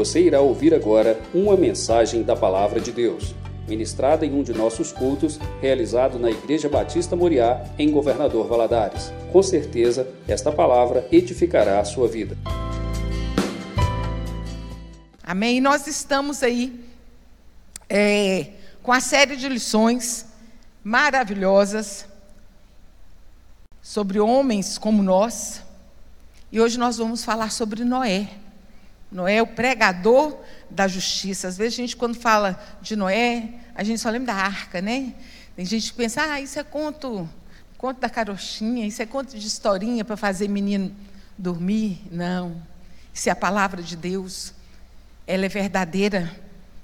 [0.00, 3.34] Você irá ouvir agora uma mensagem da Palavra de Deus,
[3.68, 9.12] ministrada em um de nossos cultos, realizado na Igreja Batista Moriá, em Governador Valadares.
[9.30, 12.34] Com certeza, esta palavra edificará a sua vida.
[15.22, 15.60] Amém.
[15.60, 16.82] Nós estamos aí
[17.86, 20.24] é, com a série de lições
[20.82, 22.06] maravilhosas
[23.82, 25.62] sobre homens como nós.
[26.50, 28.30] E hoje nós vamos falar sobre Noé.
[29.10, 30.36] Noé, o pregador
[30.70, 31.48] da justiça.
[31.48, 35.14] Às vezes a gente, quando fala de Noé, a gente só lembra da arca, né?
[35.56, 37.28] Tem gente que pensa, ah, isso é conto,
[37.76, 40.94] conto da carochinha, isso é conto de historinha para fazer menino
[41.36, 42.00] dormir.
[42.10, 42.62] Não.
[43.12, 44.54] Isso é a palavra de Deus.
[45.26, 46.30] Ela é verdadeira.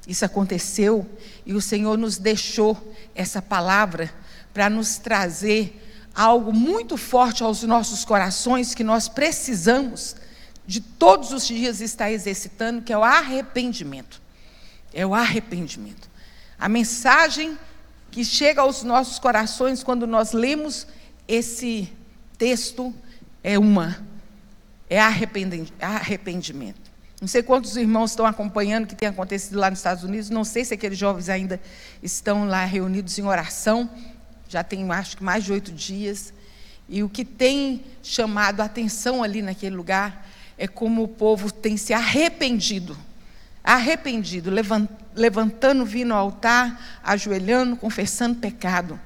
[0.06, 1.08] Isso aconteceu
[1.44, 4.12] e o Senhor nos deixou essa palavra
[4.54, 5.82] para nos trazer
[6.14, 10.16] algo muito forte aos nossos corações que nós precisamos
[10.66, 14.20] de todos os dias estar exercitando, que é o arrependimento.
[14.92, 16.10] É o arrependimento.
[16.58, 17.56] A mensagem
[18.10, 20.86] que chega aos nossos corações quando nós lemos
[21.28, 21.92] esse
[22.38, 22.94] texto
[23.44, 24.04] é uma:
[24.88, 26.86] é arrependimento.
[27.20, 30.44] Não sei quantos irmãos estão acompanhando o que tem acontecido lá nos Estados Unidos, não
[30.44, 31.60] sei se aqueles jovens ainda
[32.02, 33.88] estão lá reunidos em oração,
[34.48, 36.32] já tem acho que mais de oito dias.
[36.88, 40.25] E o que tem chamado a atenção ali naquele lugar
[40.58, 42.96] é como o povo tem se arrependido.
[43.62, 44.50] Arrependido,
[45.14, 48.98] levantando, vindo ao altar, ajoelhando, confessando pecado.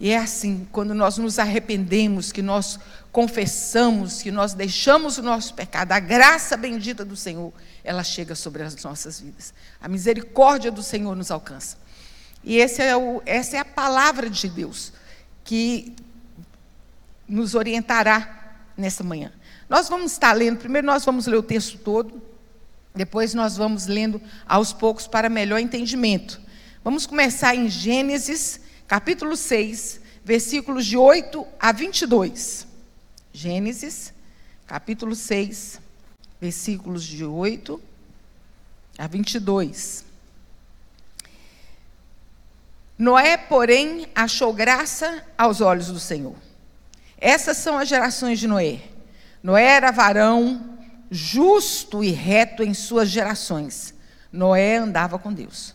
[0.00, 2.78] E é assim, quando nós nos arrependemos, que nós
[3.12, 7.52] confessamos, que nós deixamos o nosso pecado, a graça bendita do Senhor,
[7.84, 9.54] ela chega sobre as nossas vidas.
[9.80, 11.76] A misericórdia do Senhor nos alcança.
[12.42, 14.92] E é o, essa é a palavra de Deus
[15.44, 15.94] que
[17.28, 19.32] nos orientará nessa manhã.
[19.68, 22.22] Nós vamos estar lendo, primeiro nós vamos ler o texto todo,
[22.94, 26.40] depois nós vamos lendo aos poucos para melhor entendimento.
[26.82, 32.66] Vamos começar em Gênesis, capítulo 6, versículos de 8 a 22.
[33.32, 34.12] Gênesis,
[34.66, 35.80] capítulo 6,
[36.40, 37.80] versículos de 8
[38.98, 40.04] a 22.
[42.96, 46.36] Noé, porém, achou graça aos olhos do Senhor.
[47.18, 48.93] Essas são as gerações de Noé.
[49.44, 50.78] Noé era varão
[51.10, 53.92] justo e reto em suas gerações.
[54.32, 55.74] Noé andava com Deus.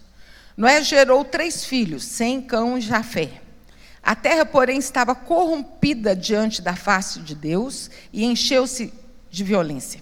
[0.57, 3.29] Noé gerou três filhos, Sem, Cão e Jafé.
[4.01, 8.91] A terra, porém, estava corrompida diante da face de Deus e encheu-se
[9.29, 10.01] de violência.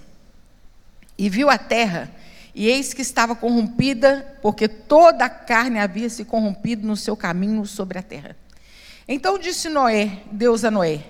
[1.18, 2.10] E viu a terra
[2.56, 7.66] e eis que estava corrompida, porque toda a carne havia se corrompido no seu caminho
[7.66, 8.38] sobre a terra.
[9.06, 11.04] Então disse Noé, Deus a Noé: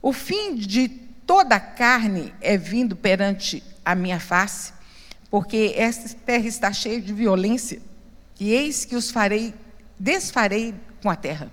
[0.00, 4.72] O fim de toda a carne é vindo perante a minha face,
[5.30, 7.82] porque esta terra está cheia de violência,
[8.40, 9.54] e eis que os farei,
[10.00, 11.52] desfarei com a terra.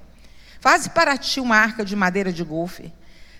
[0.61, 2.93] Faze para ti uma arca de madeira de golfe,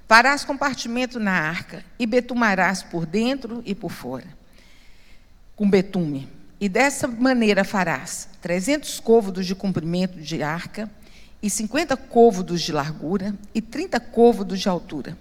[0.10, 4.28] farás compartimento na arca, e betumarás por dentro e por fora
[5.56, 6.28] com betume.
[6.60, 10.92] E dessa maneira farás trezentos côvados de comprimento de arca,
[11.42, 15.18] e cinquenta côvados de largura, e trinta côvados de altura.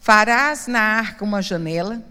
[0.00, 2.02] Farás na arca uma janela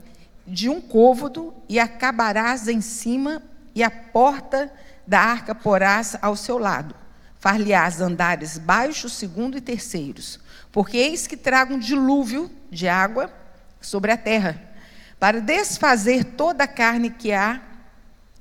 [0.46, 3.42] de um côvado, e acabarás em cima,
[3.76, 4.72] e a porta
[5.06, 6.96] da arca porás ao seu lado.
[7.38, 10.40] Far-lhe-ás andares baixos, segundo e terceiros,
[10.72, 13.32] porque eis que trago um dilúvio de água
[13.82, 14.62] sobre a terra
[15.20, 17.62] para desfazer toda a carne que há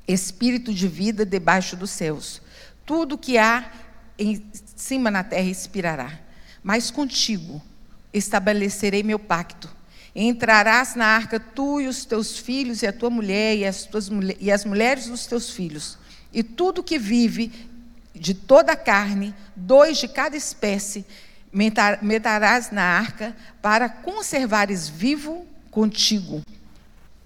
[0.07, 2.41] espírito de vida debaixo dos céus.
[2.85, 3.71] Tudo que há
[4.19, 4.47] em
[4.77, 6.21] cima na terra expirará.
[6.63, 7.63] Mas contigo
[8.13, 9.69] estabelecerei meu pacto.
[10.15, 14.09] Entrarás na arca tu e os teus filhos e a tua mulher e as, tuas,
[14.41, 15.99] e as mulheres dos teus filhos.
[16.33, 17.53] E tudo que vive
[18.15, 21.05] de toda a carne, dois de cada espécie,
[22.03, 26.43] meterás na arca para conservares vivo contigo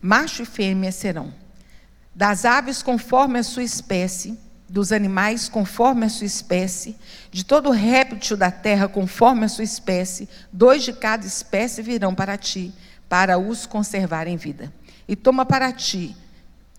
[0.01, 1.33] macho e fêmea serão.
[2.15, 4.39] Das aves conforme a sua espécie,
[4.71, 6.97] dos animais conforme a sua espécie,
[7.33, 12.39] de todo réptil da terra conforme a sua espécie, dois de cada espécie virão para
[12.39, 12.72] ti,
[13.09, 14.72] para os conservar em vida.
[15.09, 16.17] E toma para ti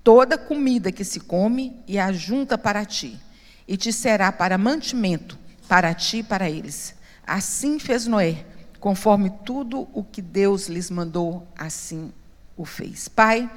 [0.02, 3.20] toda comida que se come e a junta para ti,
[3.68, 5.38] e te será para mantimento,
[5.68, 6.96] para ti e para eles.
[7.28, 8.46] Assim fez Noé,
[8.80, 12.10] conforme tudo o que Deus lhes mandou, assim
[12.56, 13.10] o fez.
[13.10, 13.52] Pai,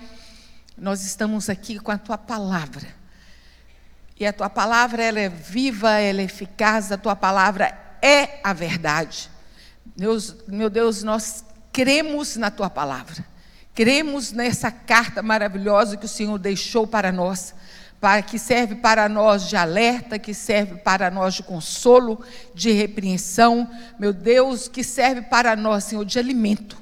[0.77, 3.04] nós estamos aqui com a tua palavra.
[4.19, 8.53] E a tua palavra ela é viva, ela é eficaz, a tua palavra é a
[8.53, 9.31] verdade.
[9.97, 13.25] Deus, meu Deus, nós cremos na tua palavra.
[13.75, 17.55] Cremos nessa carta maravilhosa que o Senhor deixou para nós,
[18.01, 22.25] para que serve para nós de alerta, que serve para nós de consolo,
[22.55, 23.69] de repreensão,
[23.99, 26.77] meu Deus, que serve para nós, Senhor, de alimento.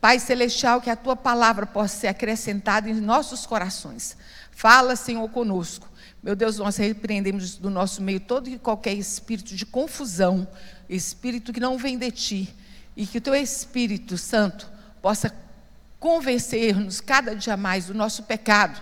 [0.00, 4.16] Pai celestial, que a tua palavra possa ser acrescentada em nossos corações.
[4.62, 5.90] Fala, Senhor, conosco.
[6.22, 10.46] Meu Deus, nós repreendemos do nosso meio todo e qualquer espírito de confusão,
[10.88, 12.54] espírito que não vem de ti,
[12.96, 14.70] e que o teu Espírito Santo
[15.02, 15.34] possa
[15.98, 18.80] convencer-nos cada dia mais do nosso pecado.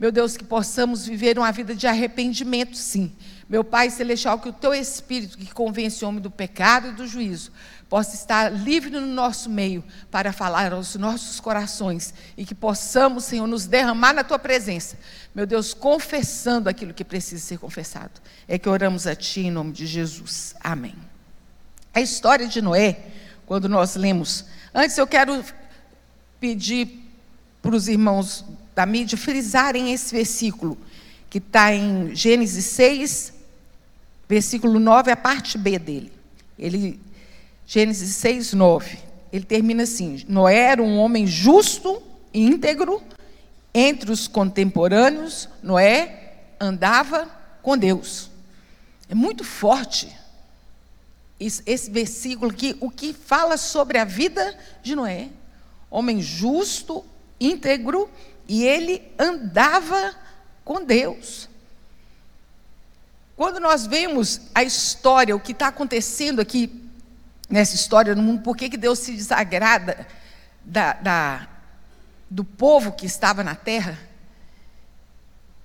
[0.00, 3.12] Meu Deus, que possamos viver uma vida de arrependimento, sim.
[3.46, 7.06] Meu Pai Celestial, que o teu Espírito, que convence o homem do pecado e do
[7.06, 7.52] juízo,
[7.86, 13.46] possa estar livre no nosso meio para falar aos nossos corações e que possamos, Senhor,
[13.46, 14.96] nos derramar na tua presença.
[15.34, 18.22] Meu Deus, confessando aquilo que precisa ser confessado.
[18.48, 20.54] É que oramos a ti em nome de Jesus.
[20.62, 20.96] Amém.
[21.92, 23.04] A história de Noé,
[23.44, 25.44] quando nós lemos, antes eu quero
[26.40, 27.06] pedir
[27.60, 30.76] para os irmãos da mídia frisarem esse versículo,
[31.28, 33.32] que está em Gênesis 6,
[34.28, 36.12] versículo 9, a parte B dele.
[36.58, 37.00] Ele,
[37.66, 38.98] Gênesis 6, 9.
[39.32, 42.02] Ele termina assim: Noé era um homem justo
[42.32, 43.02] e íntegro,
[43.72, 47.28] entre os contemporâneos, Noé andava
[47.62, 48.30] com Deus.
[49.08, 50.16] É muito forte
[51.38, 55.30] esse versículo que o que fala sobre a vida de Noé
[55.90, 57.04] homem justo,
[57.40, 58.08] íntegro,
[58.52, 60.12] e ele andava
[60.64, 61.48] com Deus.
[63.36, 66.90] Quando nós vemos a história, o que está acontecendo aqui
[67.48, 70.04] nessa história no mundo, por que, Deus se desagrada
[70.64, 71.48] da, da,
[72.28, 73.96] do povo que estava na terra,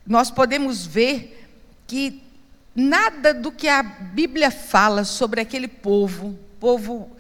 [0.06, 1.44] nós podemos ver
[1.88, 2.22] que
[2.76, 7.18] nada do que a Bíblia fala sobre aquele povo, povo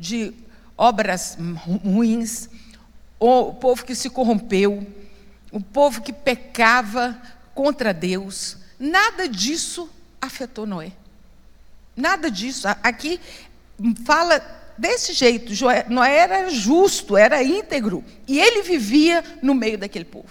[0.00, 0.32] de
[0.76, 1.36] obras
[1.84, 2.48] ruins,
[3.18, 4.86] o povo que se corrompeu,
[5.50, 7.20] o povo que pecava
[7.54, 9.88] contra Deus, nada disso
[10.20, 10.92] afetou Noé.
[11.96, 12.68] Nada disso.
[12.82, 13.20] Aqui
[14.04, 14.40] fala
[14.76, 15.52] desse jeito:
[15.88, 20.30] Noé era justo, era íntegro, e ele vivia no meio daquele povo.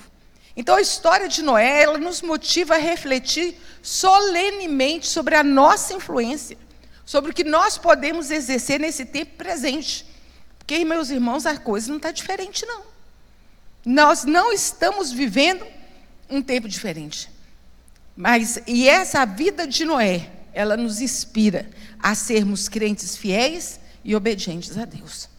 [0.55, 6.57] Então a história de Noé, ela nos motiva a refletir solenemente sobre a nossa influência,
[7.05, 10.05] sobre o que nós podemos exercer nesse tempo presente.
[10.57, 12.81] Porque, meus irmãos, a coisa não está diferente, não.
[13.87, 15.65] Nós não estamos vivendo
[16.29, 17.31] um tempo diferente.
[18.17, 24.77] Mas, e essa vida de Noé, ela nos inspira a sermos crentes fiéis e obedientes
[24.77, 25.29] a Deus.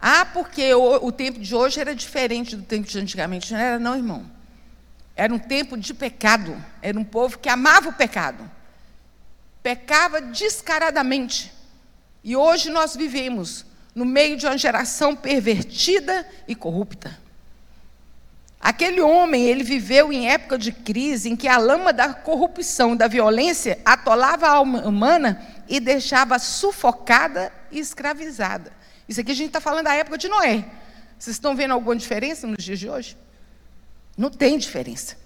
[0.00, 3.52] Ah, porque o, o, tempo de hoje era diferente do tempo de antigamente.
[3.52, 4.30] Não era, não, irmão.
[5.14, 6.56] Era um tempo de pecado.
[6.80, 8.50] Era um povo que amava o pecado.
[9.62, 11.52] Pecava descaradamente.
[12.24, 17.20] E hoje nós vivemos no meio de uma geração pervertida e corrupta.
[18.62, 23.08] Aquele homem, ele viveu em época de crise em que a lama da corrupção, da
[23.08, 28.72] violência, atolava a alma humana e deixava sufocada e escravizada.
[29.08, 30.64] Isso aqui a gente está falando da época de Noé.
[31.18, 33.18] Vocês estão vendo alguma diferença nos dias de hoje?
[34.16, 35.16] Não tem diferença.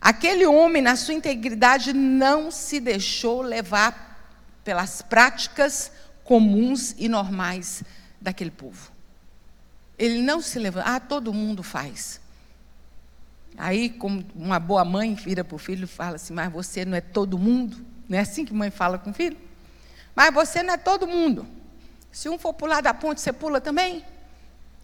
[0.00, 5.92] Aquele homem, na sua integridade, não se deixou levar pelas práticas
[6.24, 7.84] comuns e normais
[8.20, 8.90] daquele povo.
[9.96, 12.25] Ele não se levanta, ah, todo mundo faz.
[13.56, 16.96] Aí, como uma boa mãe vira para o filho e fala assim: Mas você não
[16.96, 17.84] é todo mundo?
[18.08, 19.36] Não é assim que mãe fala com o filho?
[20.14, 21.46] Mas você não é todo mundo.
[22.12, 24.04] Se um for pular da ponte, você pula também?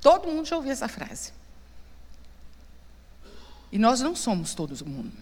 [0.01, 1.33] Todo mundo já ouviu essa frase.
[3.71, 5.13] E nós não somos todo mundo.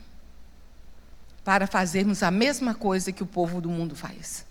[1.45, 4.45] Para fazermos a mesma coisa que o povo do mundo faz.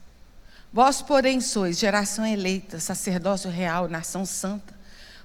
[0.72, 4.74] Vós, porém, sois geração eleita, sacerdócio real, nação santa,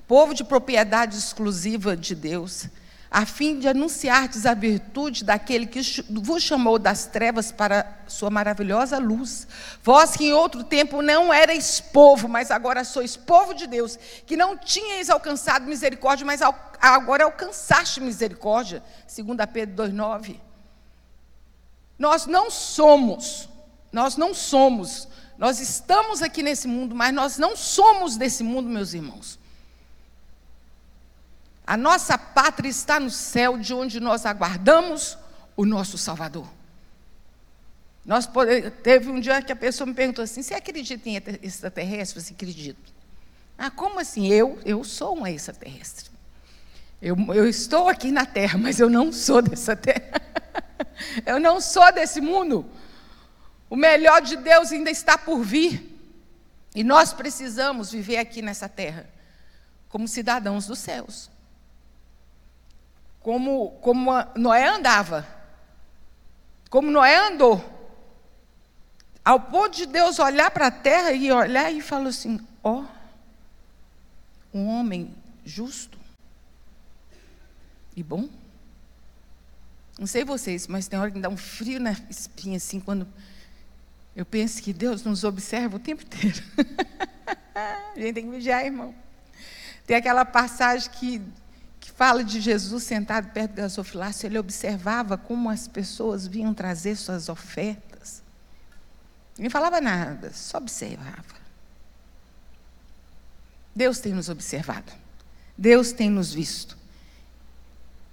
[0.09, 2.67] povo de propriedade exclusiva de Deus,
[3.15, 5.81] a fim de anunciardes a virtude daquele que
[6.11, 9.47] vos chamou das trevas para sua maravilhosa luz.
[9.85, 14.37] Vós que em outro tempo não erais povo, mas agora sois povo de Deus, que
[14.37, 16.41] não tinhais alcançado misericórdia, mas
[16.81, 20.41] agora alcançaste misericórdia, segundo a Pedro 2,9.
[21.97, 23.49] Nós não somos,
[23.93, 25.07] nós não somos
[25.37, 29.39] nós estamos aqui nesse mundo, mas nós não somos desse mundo, meus irmãos.
[31.67, 35.17] A nossa pátria está no céu, de onde nós aguardamos
[35.57, 36.47] o nosso Salvador.
[38.05, 38.29] Nós
[38.83, 42.21] teve um dia que a pessoa me perguntou assim: você acredita em extraterrestre?
[42.21, 42.93] Você acredita?
[43.57, 44.29] Ah, como assim?
[44.29, 46.11] Eu, eu sou uma extraterrestre.
[47.01, 50.21] Eu, eu estou aqui na Terra, mas eu não sou dessa Terra.
[51.25, 52.67] eu não sou desse mundo.
[53.71, 55.93] O melhor de Deus ainda está por vir.
[56.75, 59.09] E nós precisamos viver aqui nessa terra
[59.89, 61.31] como cidadãos dos céus.
[63.25, 65.27] Como, como Noé andava.
[66.69, 67.73] Como Noé andou.
[69.25, 72.85] Ao ponto de Deus olhar para a terra e olhar e falou assim: ó, oh,
[74.53, 75.99] um homem justo
[77.97, 78.29] e bom.
[79.99, 83.09] Não sei vocês, mas tem hora que me dá um frio na espinha, assim, quando
[84.15, 86.43] eu penso que Deus nos observa o tempo inteiro.
[87.57, 88.95] a gente tem que vigiar, irmão.
[89.87, 91.23] Tem aquela passagem que,
[91.85, 96.97] que fala de Jesus sentado perto do gasofilácio, ele observava como as pessoas vinham trazer
[96.97, 98.23] suas ofertas.
[99.37, 101.35] Ele não falava nada, só observava.
[103.77, 104.91] Deus tem nos observado.
[105.59, 106.79] Deus tem nos visto.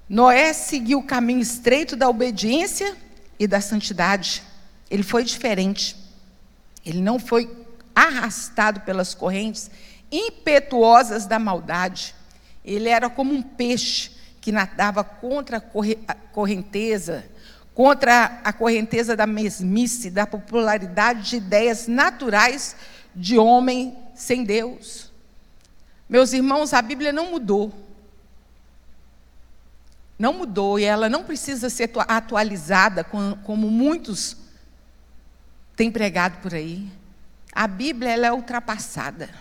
[0.10, 2.98] Noé seguiu o caminho estreito da obediência
[3.40, 4.44] e da santidade.
[4.90, 5.96] Ele foi diferente.
[6.86, 7.50] Ele não foi
[7.96, 9.72] arrastado pelas correntes
[10.12, 12.14] impetuosas da maldade.
[12.64, 17.26] Ele era como um peixe que nadava contra a correnteza,
[17.74, 22.76] contra a correnteza da mesmice, da popularidade de ideias naturais
[23.16, 25.12] de homem sem Deus.
[26.10, 27.74] Meus irmãos, a Bíblia não mudou
[30.22, 34.38] não mudou e ela não precisa ser atualizada como muitos
[35.76, 36.88] têm pregado por aí.
[37.52, 39.32] A Bíblia ela é ultrapassada.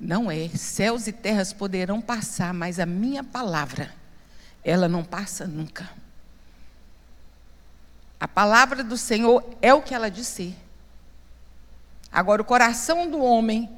[0.00, 0.48] Não é.
[0.48, 3.92] Céus e terras poderão passar, mas a minha palavra,
[4.64, 5.90] ela não passa nunca.
[8.18, 10.54] A palavra do Senhor é o que ela diz ser.
[12.10, 13.68] Agora, o coração do homem,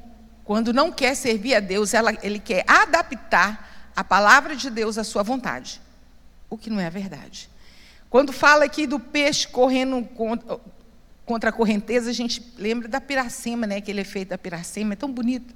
[0.43, 5.03] quando não quer servir a Deus, ela, ele quer adaptar a palavra de Deus à
[5.03, 5.79] sua vontade,
[6.49, 7.49] o que não é verdade.
[8.09, 10.07] Quando fala aqui do peixe correndo
[11.25, 13.77] contra a correnteza, a gente lembra da piracema, né?
[13.77, 15.53] Aquele efeito da piracema é tão bonito.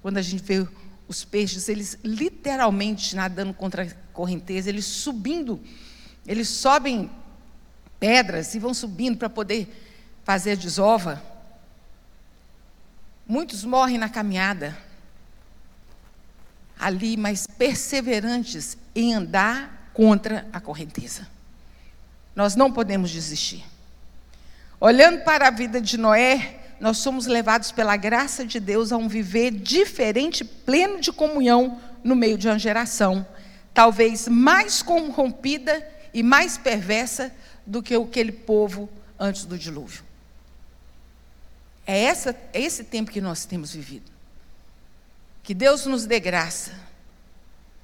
[0.00, 0.66] Quando a gente vê
[1.06, 5.60] os peixes, eles literalmente nadando contra a correnteza, eles subindo,
[6.26, 7.10] eles sobem
[7.98, 9.68] pedras e vão subindo para poder
[10.24, 11.22] fazer desova.
[13.26, 14.76] Muitos morrem na caminhada,
[16.78, 21.26] ali, mas perseverantes em andar contra a correnteza.
[22.36, 23.64] Nós não podemos desistir.
[24.80, 29.08] Olhando para a vida de Noé, nós somos levados pela graça de Deus a um
[29.08, 33.26] viver diferente, pleno de comunhão no meio de uma geração,
[33.74, 37.34] talvez mais corrompida e mais perversa
[37.66, 40.04] do que aquele povo antes do dilúvio.
[41.86, 44.10] É, essa, é esse tempo que nós temos vivido.
[45.42, 46.72] Que Deus nos dê graça.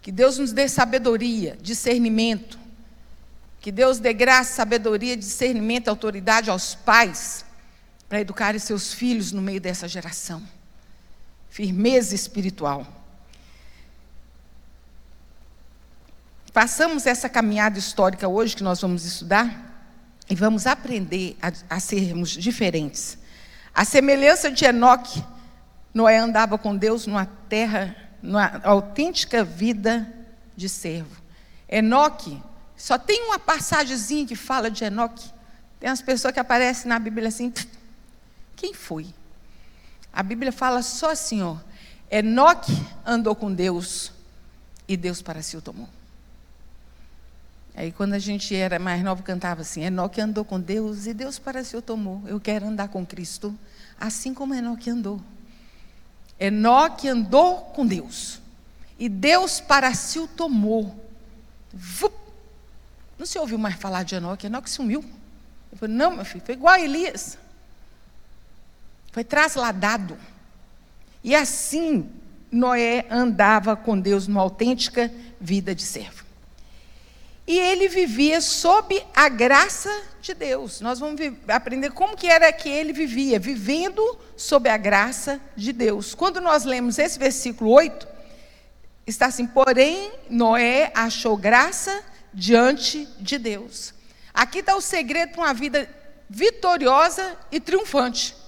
[0.02, 2.58] Que Deus nos dê sabedoria, discernimento.
[3.60, 7.44] Que Deus dê graça, sabedoria, discernimento, autoridade aos pais
[8.14, 10.40] para educarem seus filhos no meio dessa geração.
[11.50, 12.86] Firmeza espiritual.
[16.52, 19.90] Passamos essa caminhada histórica hoje que nós vamos estudar
[20.30, 23.18] e vamos aprender a, a sermos diferentes.
[23.74, 25.20] A semelhança de Enoque,
[25.92, 30.08] Noé andava com Deus numa terra, numa autêntica vida
[30.56, 31.20] de servo.
[31.68, 32.40] Enoque,
[32.76, 35.28] só tem uma passagemzinha que fala de Enoque.
[35.80, 37.52] Tem as pessoas que aparecem na Bíblia assim,
[38.64, 39.06] quem foi?
[40.10, 41.58] A Bíblia fala só assim, ó,
[42.10, 42.72] Enoque
[43.04, 44.10] andou com Deus
[44.88, 45.86] e Deus para si o tomou.
[47.76, 51.38] Aí quando a gente era mais novo cantava assim, Enoque andou com Deus e Deus
[51.38, 52.22] para si o tomou.
[52.26, 53.54] Eu quero andar com Cristo,
[54.00, 55.20] assim como Enoque andou.
[56.40, 58.40] Enoque andou com Deus.
[58.98, 61.04] E Deus para si o tomou.
[63.18, 64.46] Não se ouviu mais falar de Enoque.
[64.46, 65.04] Enoque sumiu.
[65.70, 67.36] Eu falei, não, meu filho, foi igual a Elias.
[69.14, 70.18] Foi trasladado.
[71.22, 72.10] E assim
[72.50, 75.08] Noé andava com Deus numa autêntica
[75.40, 76.24] vida de servo.
[77.46, 80.80] E ele vivia sob a graça de Deus.
[80.80, 86.12] Nós vamos aprender como que era que ele vivia, vivendo sob a graça de Deus.
[86.12, 88.08] Quando nós lemos esse versículo 8,
[89.06, 92.02] está assim: "Porém, Noé achou graça
[92.32, 93.94] diante de Deus".
[94.34, 95.88] Aqui está o segredo para uma vida
[96.28, 98.42] vitoriosa e triunfante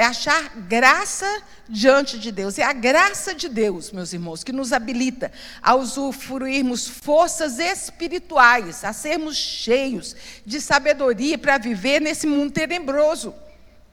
[0.00, 2.58] é achar graça diante de Deus.
[2.58, 5.30] É a graça de Deus, meus irmãos, que nos habilita
[5.62, 10.16] a usufruirmos forças espirituais, a sermos cheios
[10.46, 13.34] de sabedoria para viver nesse mundo tenebroso.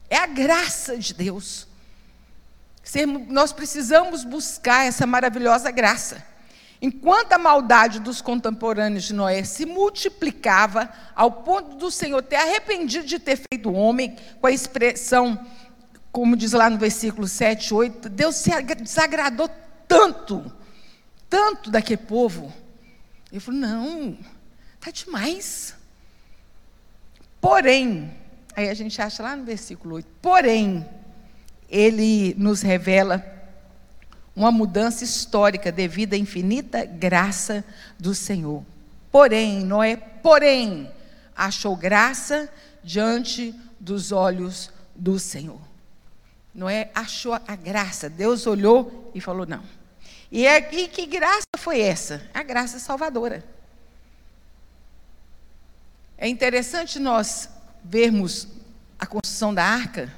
[0.08, 1.68] É a graça de Deus.
[3.28, 6.24] Nós precisamos buscar essa maravilhosa graça.
[6.80, 13.04] Enquanto a maldade dos contemporâneos de Noé se multiplicava, ao ponto do Senhor ter arrependido
[13.04, 15.38] de ter feito o homem, com a expressão
[16.10, 19.48] como diz lá no versículo 7, 8, Deus se desagradou
[19.86, 20.50] tanto,
[21.28, 22.52] tanto daquele povo.
[23.30, 24.18] Ele falou: não,
[24.74, 25.74] está demais.
[27.40, 28.12] Porém,
[28.56, 30.88] aí a gente acha lá no versículo 8, porém,
[31.68, 33.24] ele nos revela
[34.34, 37.64] uma mudança histórica devido à infinita graça
[37.98, 38.64] do Senhor.
[39.10, 40.90] Porém, Noé, porém,
[41.34, 42.48] achou graça
[42.82, 45.67] diante dos olhos do Senhor.
[46.54, 48.08] Noé achou a graça.
[48.08, 49.62] Deus olhou e falou: não.
[50.30, 52.28] E, é, e que graça foi essa?
[52.34, 53.44] A graça salvadora.
[56.16, 57.48] É interessante nós
[57.82, 58.48] vermos
[58.98, 60.12] a construção da arca.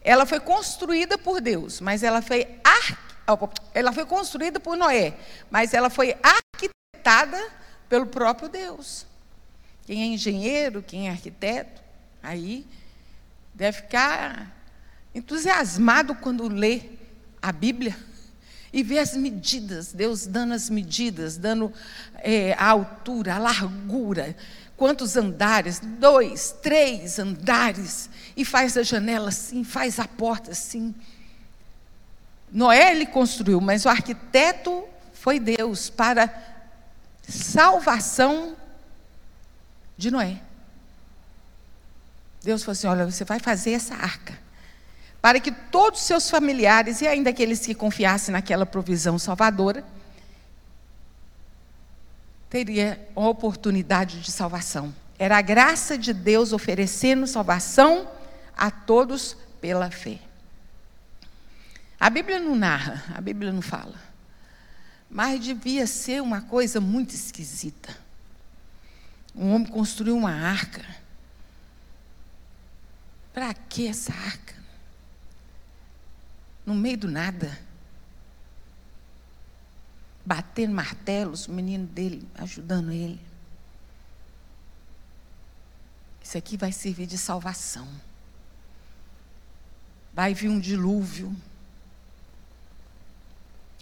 [0.00, 3.04] Ela foi construída por Deus, mas ela foi ar
[3.72, 5.14] ela foi construída por Noé,
[5.50, 7.42] mas ela foi arquitetada
[7.88, 9.06] pelo próprio Deus.
[9.86, 11.82] Quem é engenheiro, quem é arquiteto,
[12.22, 12.66] aí
[13.54, 14.53] deve ficar
[15.14, 16.82] entusiasmado quando lê
[17.40, 17.96] a Bíblia
[18.72, 21.72] e vê as medidas, Deus dando as medidas, dando
[22.16, 24.36] é, a altura, a largura,
[24.76, 30.92] quantos andares, dois, três andares, e faz a janela assim, faz a porta assim.
[32.50, 36.32] Noé ele construiu, mas o arquiteto foi Deus para
[37.28, 38.56] salvação
[39.96, 40.40] de Noé.
[42.42, 44.43] Deus falou assim: olha, você vai fazer essa arca.
[45.24, 49.82] Para que todos os seus familiares, e ainda aqueles que confiassem naquela provisão salvadora,
[52.50, 54.94] teria uma oportunidade de salvação.
[55.18, 58.06] Era a graça de Deus oferecendo salvação
[58.54, 60.18] a todos pela fé.
[61.98, 63.98] A Bíblia não narra, a Bíblia não fala.
[65.08, 67.96] Mas devia ser uma coisa muito esquisita.
[69.34, 70.84] Um homem construiu uma arca.
[73.32, 74.53] Para que essa arca?
[76.64, 77.58] No meio do nada.
[80.24, 83.20] Batendo martelos, o menino dele ajudando ele.
[86.22, 87.86] Isso aqui vai servir de salvação.
[90.14, 91.36] Vai vir um dilúvio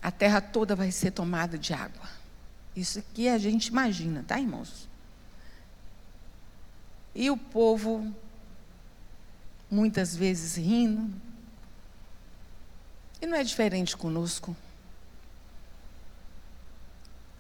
[0.03, 2.11] a terra toda vai ser tomada de água.
[2.75, 4.89] Isso aqui a gente imagina, tá, irmãos?
[7.15, 8.13] E o povo,
[9.71, 11.15] muitas vezes rindo,
[13.23, 14.55] e não é diferente conosco.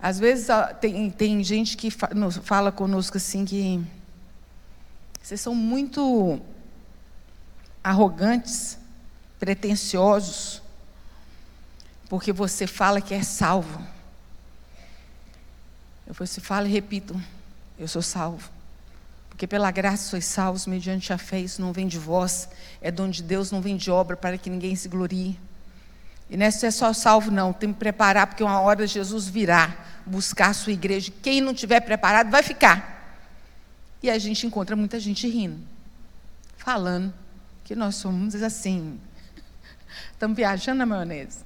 [0.01, 0.47] Às vezes
[0.81, 3.85] tem, tem gente que fala conosco assim que
[5.21, 6.41] vocês são muito
[7.85, 8.79] arrogantes,
[9.39, 10.63] pretensiosos
[12.13, 13.83] porque você fala que é salvo.
[16.07, 17.19] Eu você fala e repito,
[17.79, 18.51] eu sou salvo.
[19.31, 22.51] Porque pela graça sois salvos mediante a fé, isso não vem de vós,
[22.83, 25.41] é dom de Deus, não vem de obra para que ninguém se glorie.
[26.33, 30.49] E não é só salvo, não, tem que preparar, porque uma hora Jesus virá buscar
[30.49, 31.13] a sua igreja.
[31.23, 33.21] Quem não tiver preparado vai ficar.
[34.03, 35.61] E a gente encontra muita gente rindo,
[36.57, 37.13] falando
[37.63, 38.99] que nós somos assim.
[40.11, 41.41] Estamos viajando na maionese.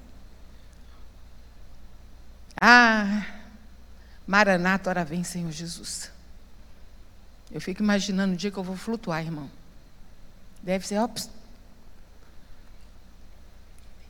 [2.55, 3.25] Ah,
[4.25, 6.09] Maranata, ora vem, Senhor Jesus.
[7.51, 9.51] Eu fico imaginando o dia que eu vou flutuar, irmão.
[10.63, 11.29] Deve ser, ops.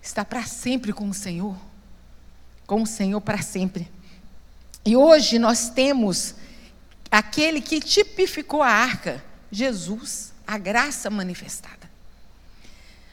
[0.07, 1.57] Está para sempre com o Senhor.
[2.65, 3.91] Com o Senhor para sempre.
[4.85, 6.35] E hoje nós temos
[7.11, 11.91] aquele que tipificou a arca, Jesus, a graça manifestada.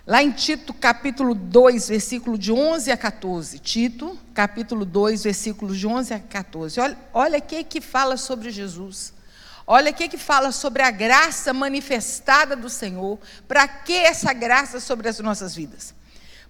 [0.06, 3.58] Lá em Tito, capítulo 2, versículo de 11 a 14.
[3.58, 6.78] Tito, capítulo 2, versículos de 11 a 14.
[6.78, 9.12] Olha, olha aqui que fala sobre Jesus.
[9.66, 13.18] Olha aqui que fala sobre a graça manifestada do Senhor.
[13.48, 15.92] Para que essa graça sobre as nossas vidas?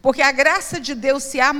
[0.04, 1.50] Porque a graça de Deus se há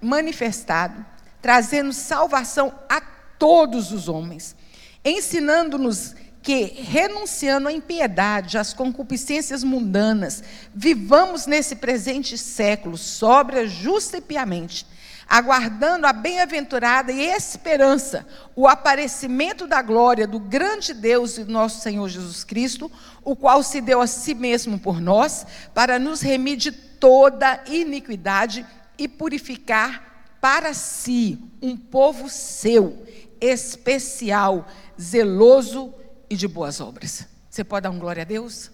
[0.00, 1.06] manifestado,
[1.40, 4.56] trazendo salvação a todos os homens,
[5.04, 10.42] ensinando-nos que, renunciando à impiedade, às concupiscências mundanas,
[10.74, 14.84] vivamos nesse presente século, sóbria, justa e piamente,
[15.28, 22.08] aguardando a bem-aventurada e esperança, o aparecimento da glória do grande Deus e nosso Senhor
[22.08, 22.90] Jesus Cristo,
[23.24, 28.64] o qual se deu a si mesmo por nós, para nos remir de toda iniquidade
[28.96, 33.04] e purificar para si um povo seu,
[33.40, 34.68] especial,
[35.00, 35.92] zeloso
[36.30, 37.26] e de boas obras.
[37.50, 38.70] Você pode dar um glória a Deus?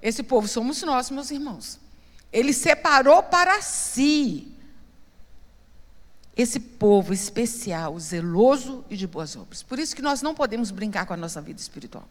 [0.00, 1.78] Esse povo somos nós, meus irmãos.
[2.32, 4.55] Ele separou para si
[6.36, 9.62] esse povo especial, zeloso e de boas obras.
[9.62, 12.06] Por isso que nós não podemos brincar com a nossa vida espiritual.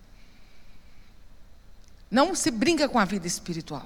[2.10, 3.86] Não se brinca com a vida espiritual.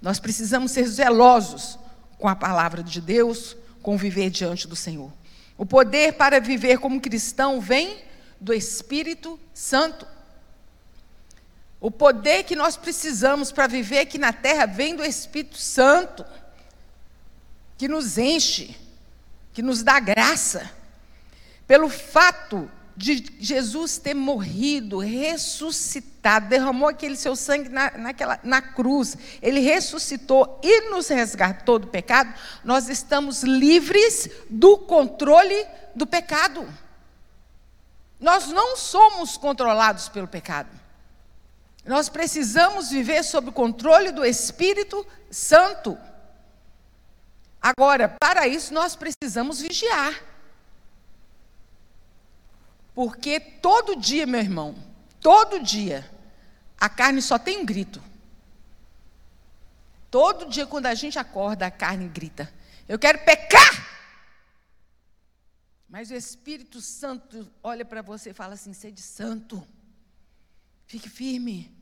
[0.00, 1.78] Nós precisamos ser zelosos
[2.18, 5.12] com a palavra de Deus, com viver diante do Senhor.
[5.56, 8.02] O poder para viver como cristão vem
[8.40, 10.06] do Espírito Santo.
[11.80, 16.24] O poder que nós precisamos para viver aqui na terra vem do Espírito Santo,
[17.78, 18.76] que nos enche,
[19.52, 20.70] que nos dá graça.
[21.66, 29.16] Pelo fato de Jesus ter morrido, ressuscitado, derramou aquele seu sangue na, naquela, na cruz,
[29.40, 36.68] ele ressuscitou e nos resgatou do pecado, nós estamos livres do controle do pecado.
[38.20, 40.70] Nós não somos controlados pelo pecado.
[41.84, 45.98] Nós precisamos viver sob o controle do Espírito Santo.
[47.62, 50.20] Agora, para isso, nós precisamos vigiar.
[52.92, 54.74] Porque todo dia, meu irmão,
[55.20, 56.10] todo dia,
[56.78, 58.02] a carne só tem um grito.
[60.10, 62.52] Todo dia, quando a gente acorda, a carne grita:
[62.88, 63.92] Eu quero pecar.
[65.88, 69.66] Mas o Espírito Santo olha para você e fala assim: Sede santo,
[70.86, 71.72] fique firme.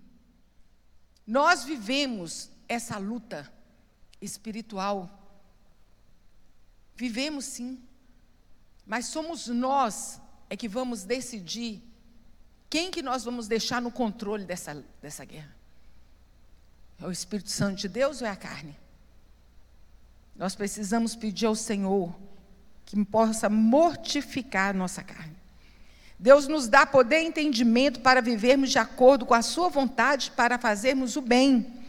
[1.27, 3.51] Nós vivemos essa luta
[4.21, 5.20] espiritual.
[7.01, 7.81] Vivemos sim.
[8.85, 11.83] Mas somos nós é que vamos decidir
[12.69, 15.57] quem que nós vamos deixar no controle dessa, dessa guerra.
[17.01, 18.77] É o Espírito Santo de Deus ou é a carne?
[20.37, 22.15] Nós precisamos pedir ao Senhor
[22.85, 25.37] que possa mortificar a nossa carne.
[26.19, 30.59] Deus nos dá poder e entendimento para vivermos de acordo com a Sua vontade, para
[30.59, 31.81] fazermos o bem.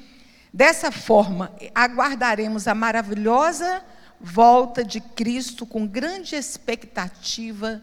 [0.53, 3.83] Dessa forma, aguardaremos a maravilhosa
[4.21, 7.81] volta de Cristo com grande expectativa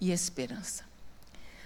[0.00, 0.84] e esperança.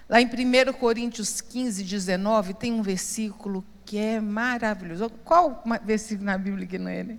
[0.09, 5.11] Lá em 1 Coríntios 15, 19, tem um versículo que é maravilhoso.
[5.25, 7.19] Qual versículo na Bíblia que não é, né?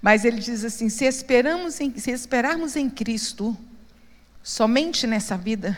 [0.00, 3.56] Mas ele diz assim: se, esperamos em, se esperarmos em Cristo,
[4.42, 5.76] somente nessa vida,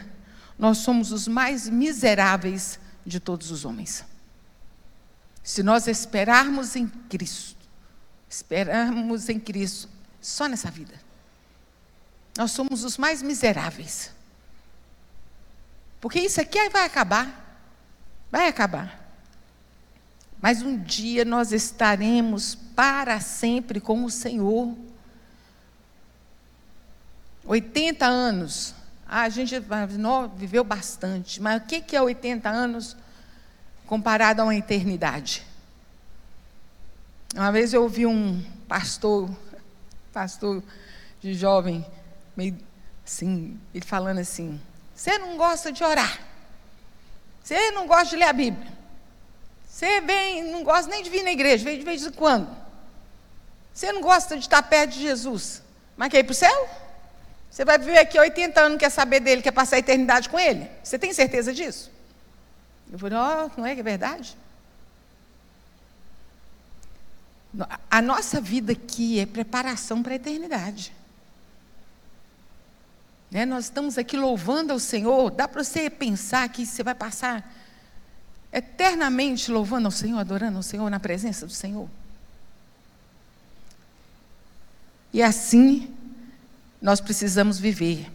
[0.59, 4.05] nós somos os mais miseráveis de todos os homens.
[5.43, 7.57] Se nós esperarmos em Cristo,
[8.29, 9.94] esperarmos em Cristo
[10.25, 10.95] só nessa vida,
[12.39, 14.11] nós somos os mais miseráveis.
[16.01, 17.61] Porque isso aqui vai acabar.
[18.33, 18.99] Vai acabar.
[20.41, 24.75] Mas um dia nós estaremos para sempre com o Senhor.
[27.45, 28.75] 80 anos.
[29.07, 29.55] Ah, a gente
[30.37, 31.39] viveu bastante.
[31.39, 32.97] Mas o que é 80 anos
[33.87, 35.47] comparado a uma eternidade?
[37.35, 39.31] Uma vez eu ouvi um pastor,
[40.15, 40.63] pastor
[41.21, 41.85] de jovem,
[42.37, 42.57] meio
[43.05, 44.61] assim, ele falando assim:
[44.95, 46.21] você não gosta de orar.
[47.43, 48.73] Você não gosta de ler a Bíblia.
[49.69, 52.49] Você vem, não gosta nem de vir na igreja, vem de vez em quando.
[53.75, 55.61] Você não gosta de estar perto de Jesus.
[55.97, 56.69] Mas quer ir para o céu?
[57.51, 60.71] Você vai viver aqui 80 anos, quer saber dele, quer passar a eternidade com ele?
[60.83, 61.91] Você tem certeza disso?
[62.91, 64.37] Eu falei, oh, não é que é verdade?
[67.91, 70.93] A nossa vida aqui é preparação para a eternidade.
[73.31, 73.45] Né?
[73.45, 75.31] Nós estamos aqui louvando ao Senhor.
[75.31, 77.53] Dá para você pensar que você vai passar
[78.53, 81.89] eternamente louvando ao Senhor, adorando ao Senhor, na presença do Senhor?
[85.13, 85.95] E assim
[86.83, 88.11] nós precisamos viver.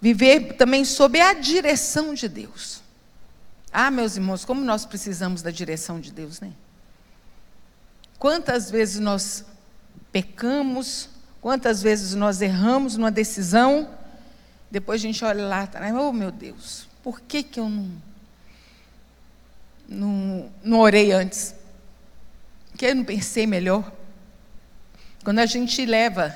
[0.00, 2.82] Viver também sob a direção de Deus.
[3.72, 6.52] Ah, meus irmãos, como nós precisamos da direção de Deus, né?
[8.20, 9.44] Quantas vezes nós
[10.12, 11.08] pecamos,
[11.40, 13.88] quantas vezes nós erramos numa decisão
[14.70, 15.68] depois a gente olha lá,
[16.00, 17.90] oh meu Deus, por que, que eu não,
[19.88, 21.54] não, não orei antes?
[22.70, 23.90] Por que eu não pensei melhor?
[25.24, 26.34] Quando a gente leva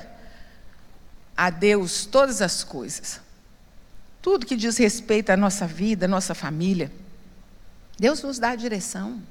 [1.35, 3.21] a Deus todas as coisas,
[4.21, 6.91] tudo que diz respeito à nossa vida, à nossa família,
[7.97, 9.21] Deus nos dá a direção.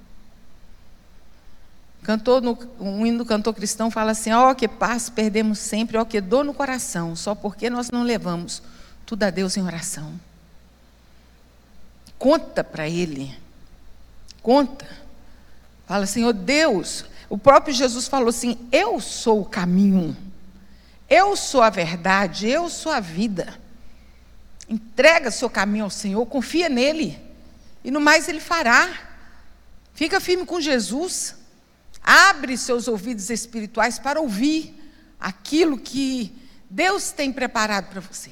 [2.05, 5.97] Cantor no, um hino do cantor cristão fala assim: ó, oh, que paz perdemos sempre,
[5.97, 8.63] ó, oh, que dor no coração, só porque nós não levamos
[9.07, 10.13] tudo a Deus em oração.
[12.19, 13.35] Conta para Ele.
[14.43, 14.87] Conta.
[15.87, 17.07] Fala, Senhor Deus.
[17.31, 20.15] O próprio Jesus falou assim: Eu sou o caminho.
[21.09, 22.47] Eu sou a verdade.
[22.47, 23.59] Eu sou a vida.
[24.69, 26.25] Entrega seu caminho ao Senhor.
[26.27, 27.19] Confia nele.
[27.83, 28.91] E no mais Ele fará.
[29.95, 31.44] Fica firme com Jesus.
[32.05, 34.79] Abre seus ouvidos espirituais para ouvir
[35.19, 36.37] aquilo que
[36.69, 38.31] Deus tem preparado para você.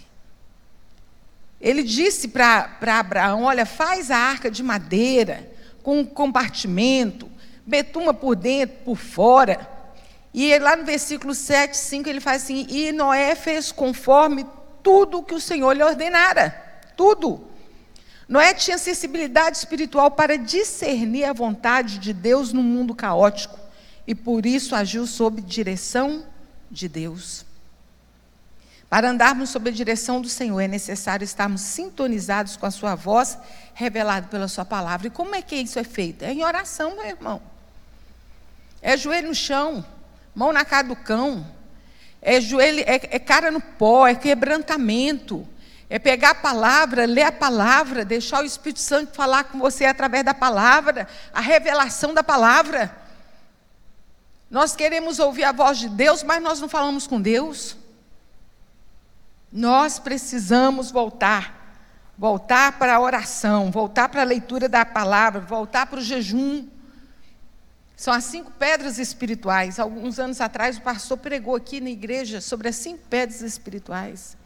[1.58, 5.50] Ele disse para Abraão: Olha, faz a arca de madeira,
[5.82, 7.30] com um compartimento,
[7.64, 9.66] betuma por dentro, por fora.
[10.35, 14.44] E lá no versículo 7, 5, ele faz assim: E Noé fez conforme
[14.82, 16.50] tudo o que o Senhor lhe ordenara.
[16.96, 17.48] Tudo.
[18.28, 23.62] Noé tinha sensibilidade espiritual para discernir a vontade de Deus no mundo caótico.
[24.06, 26.26] E por isso agiu sob direção
[26.70, 27.44] de Deus.
[28.92, 33.38] Para andarmos sob a direção do Senhor, é necessário estarmos sintonizados com a Sua voz,
[33.72, 35.06] revelada pela Sua palavra.
[35.06, 36.22] E como é que isso é feito?
[36.24, 37.40] É em oração, meu irmão.
[38.82, 39.84] É joelho no chão,
[40.34, 41.46] mão na cara do cão,
[42.20, 45.48] é, joelho, é, é cara no pó, é quebrantamento,
[45.88, 50.24] é pegar a palavra, ler a palavra, deixar o Espírito Santo falar com você através
[50.24, 53.01] da palavra, a revelação da palavra.
[54.52, 57.74] Nós queremos ouvir a voz de Deus, mas nós não falamos com Deus.
[59.50, 61.80] Nós precisamos voltar.
[62.18, 66.68] Voltar para a oração, voltar para a leitura da palavra, voltar para o jejum.
[67.96, 69.80] São as cinco pedras espirituais.
[69.80, 74.36] Alguns anos atrás, o pastor pregou aqui na igreja sobre as cinco pedras espirituais: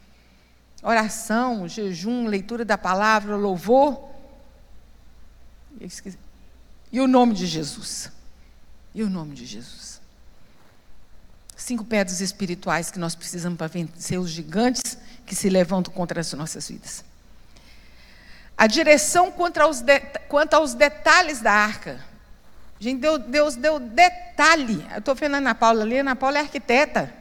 [0.84, 4.08] oração, jejum, leitura da palavra, louvor.
[6.92, 8.12] E o nome de Jesus.
[8.94, 9.85] E o nome de Jesus.
[11.56, 16.32] Cinco pedras espirituais que nós precisamos para vencer os gigantes que se levantam contra as
[16.34, 17.02] nossas vidas.
[18.56, 19.82] A direção os
[20.28, 22.04] quanto aos detalhes da arca.
[22.78, 24.86] Gente, Deus, Deus deu detalhe.
[24.92, 27.12] Eu estou vendo a Ana Paula ali, a Ana Paula é arquiteta.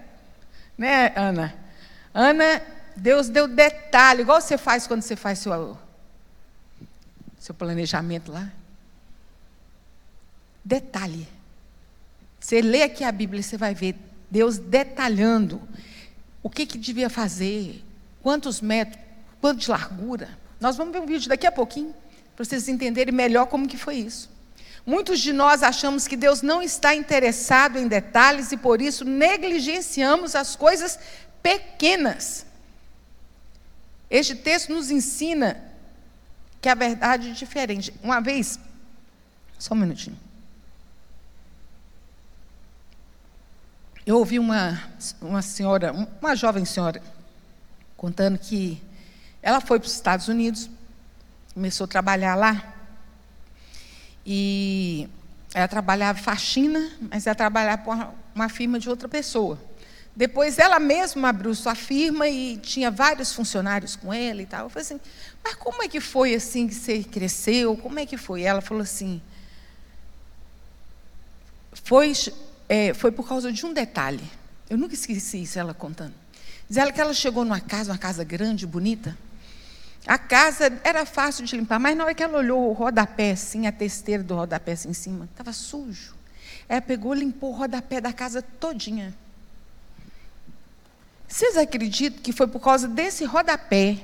[0.78, 1.56] Né, Ana?
[2.14, 2.62] Ana,
[2.96, 5.78] Deus deu detalhe, igual você faz quando você faz seu,
[7.40, 8.50] seu planejamento lá.
[10.64, 11.28] Detalhe.
[12.40, 13.96] Você lê aqui a Bíblia, você vai ver
[14.36, 15.62] Deus detalhando
[16.44, 17.82] o que, que devia fazer,
[18.22, 19.02] quantos metros,
[19.40, 20.28] quanto de largura.
[20.60, 21.96] Nós vamos ver um vídeo daqui a pouquinho,
[22.36, 24.30] para vocês entenderem melhor como que foi isso.
[24.86, 30.36] Muitos de nós achamos que Deus não está interessado em detalhes e por isso negligenciamos
[30.36, 31.00] as coisas
[31.42, 32.46] pequenas.
[34.10, 35.64] Este texto nos ensina
[36.60, 37.94] que a verdade é diferente.
[38.04, 38.60] Uma vez,
[39.58, 40.25] só um minutinho.
[44.06, 44.80] Eu ouvi uma,
[45.20, 45.92] uma senhora,
[46.22, 47.02] uma jovem senhora,
[47.98, 48.80] contando que
[49.42, 50.70] ela foi para os Estados Unidos,
[51.56, 52.72] começou a trabalhar lá,
[54.24, 55.10] e
[55.56, 59.58] ela trabalhava faxina, mas ela trabalhava para uma firma de outra pessoa.
[60.16, 64.66] Depois ela mesma abriu sua firma e tinha vários funcionários com ela e tal.
[64.66, 65.00] Eu falei assim,
[65.44, 67.76] mas como é que foi assim que você cresceu?
[67.76, 68.44] Como é que foi?
[68.44, 69.20] Ela falou assim,
[71.74, 72.14] foi,
[72.68, 74.24] é, foi por causa de um detalhe.
[74.70, 76.14] Eu nunca esqueci isso, ela contando.
[76.68, 79.16] Diz ela que ela chegou numa casa, uma casa grande, bonita,
[80.06, 83.66] a casa era fácil de limpar, mas na hora que ela olhou o rodapé, assim,
[83.66, 86.14] a testeira do rodapé assim, em cima, estava sujo.
[86.70, 89.16] Ela pegou, limpou o rodapé da casa todinha.
[91.28, 93.98] Vocês acreditam que foi por causa desse rodapé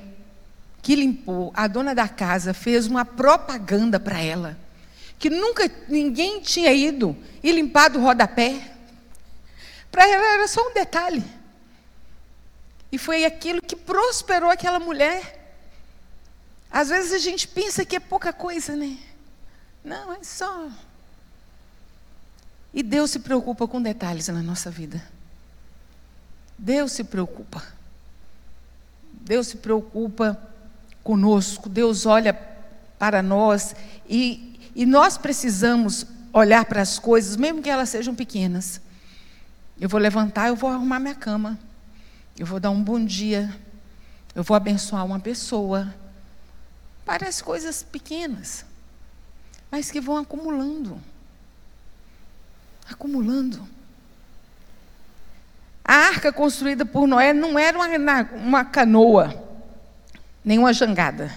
[0.82, 4.58] que limpou, a dona da casa fez uma propaganda para ela,
[5.22, 8.72] que nunca ninguém tinha ido e limpado o rodapé.
[9.88, 11.22] Para ela era só um detalhe.
[12.90, 15.54] E foi aquilo que prosperou aquela mulher.
[16.68, 18.98] Às vezes a gente pensa que é pouca coisa, né?
[19.84, 20.68] Não, é só.
[22.74, 25.00] E Deus se preocupa com detalhes na nossa vida.
[26.58, 27.62] Deus se preocupa.
[29.12, 30.36] Deus se preocupa
[31.04, 31.68] conosco.
[31.68, 32.34] Deus olha
[32.98, 33.76] para nós
[34.08, 38.80] e, e nós precisamos olhar para as coisas, mesmo que elas sejam pequenas.
[39.78, 41.58] Eu vou levantar, eu vou arrumar minha cama.
[42.38, 43.54] Eu vou dar um bom dia.
[44.34, 45.92] Eu vou abençoar uma pessoa.
[47.04, 48.64] Parece coisas pequenas,
[49.70, 51.00] mas que vão acumulando.
[52.88, 53.68] Acumulando.
[55.84, 59.34] A arca construída por Noé não era uma, uma canoa,
[60.44, 61.32] nem uma jangada.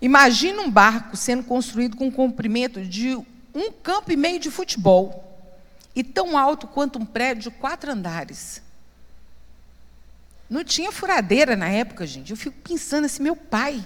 [0.00, 3.16] Imagina um barco sendo construído com um comprimento de
[3.54, 5.24] um campo e meio de futebol
[5.94, 8.62] e tão alto quanto um prédio de quatro andares.
[10.48, 12.30] Não tinha furadeira na época, gente.
[12.30, 13.84] Eu fico pensando assim, meu pai,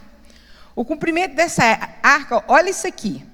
[0.77, 1.65] o comprimento dessa
[2.03, 3.25] arca, olha isso aqui.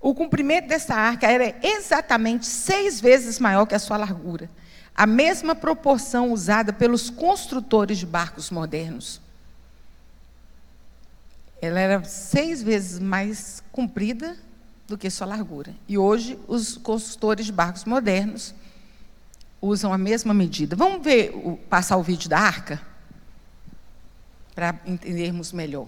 [0.00, 4.50] O comprimento dessa arca era exatamente seis vezes maior que a sua largura.
[4.94, 9.20] A mesma proporção usada pelos construtores de barcos modernos.
[11.60, 14.36] Ela era seis vezes mais comprida
[14.88, 15.74] do que sua largura.
[15.86, 18.54] E hoje, os construtores de barcos modernos
[19.60, 20.74] usam a mesma medida.
[20.74, 21.32] Vamos ver,
[21.68, 22.80] passar o vídeo da arca?
[24.54, 25.86] Para entendermos melhor.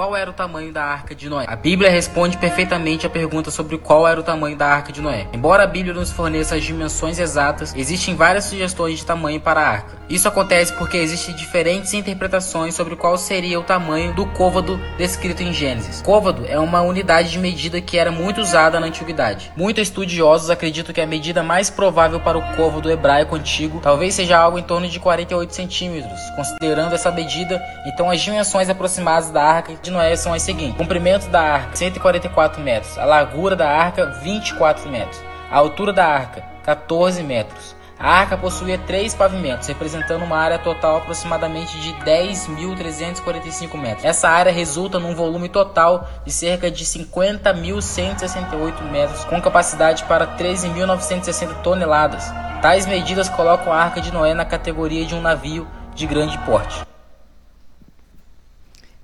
[0.00, 1.44] Qual era o tamanho da arca de Noé?
[1.46, 5.26] A Bíblia responde perfeitamente a pergunta sobre qual era o tamanho da arca de Noé.
[5.30, 9.68] Embora a Bíblia nos forneça as dimensões exatas, existem várias sugestões de tamanho para a
[9.68, 10.00] arca.
[10.08, 15.52] Isso acontece porque existem diferentes interpretações sobre qual seria o tamanho do côvado descrito em
[15.52, 16.00] Gênesis.
[16.00, 19.52] Côvado é uma unidade de medida que era muito usada na antiguidade.
[19.54, 24.38] Muitos estudiosos acreditam que a medida mais provável para o côvado hebraico antigo talvez seja
[24.38, 26.18] algo em torno de 48 centímetros.
[26.34, 30.76] Considerando essa medida, então as dimensões aproximadas da arca de de Noé são as seguintes:
[30.76, 36.42] comprimento da arca 144 metros, a largura da arca 24 metros, a altura da arca
[36.64, 37.78] 14 metros.
[37.98, 44.06] A arca possuía três pavimentos, representando uma área total aproximadamente de 10.345 metros.
[44.06, 51.60] Essa área resulta num volume total de cerca de 50.168 metros, com capacidade para 13.960
[51.60, 52.32] toneladas.
[52.62, 56.89] Tais medidas colocam a Arca de Noé na categoria de um navio de grande porte.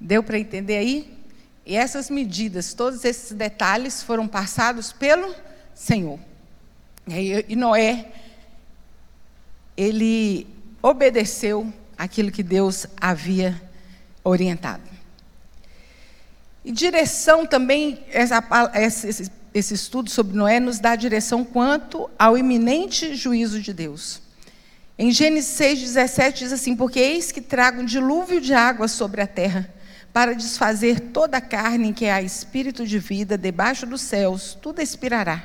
[0.00, 1.16] Deu para entender aí?
[1.64, 5.34] E essas medidas, todos esses detalhes foram passados pelo
[5.74, 6.18] Senhor.
[7.08, 8.12] E Noé,
[9.76, 10.46] ele
[10.80, 13.60] obedeceu aquilo que Deus havia
[14.22, 14.88] orientado.
[16.64, 23.14] E direção também, essa, esse, esse estudo sobre Noé nos dá direção quanto ao iminente
[23.14, 24.20] juízo de Deus.
[24.98, 29.26] Em Gênesis 6,17 diz assim: Porque eis que trago um dilúvio de água sobre a
[29.26, 29.72] terra
[30.16, 35.44] para desfazer toda a carne que há espírito de vida debaixo dos céus, tudo expirará.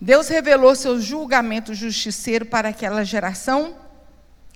[0.00, 3.76] Deus revelou seu julgamento justiceiro para aquela geração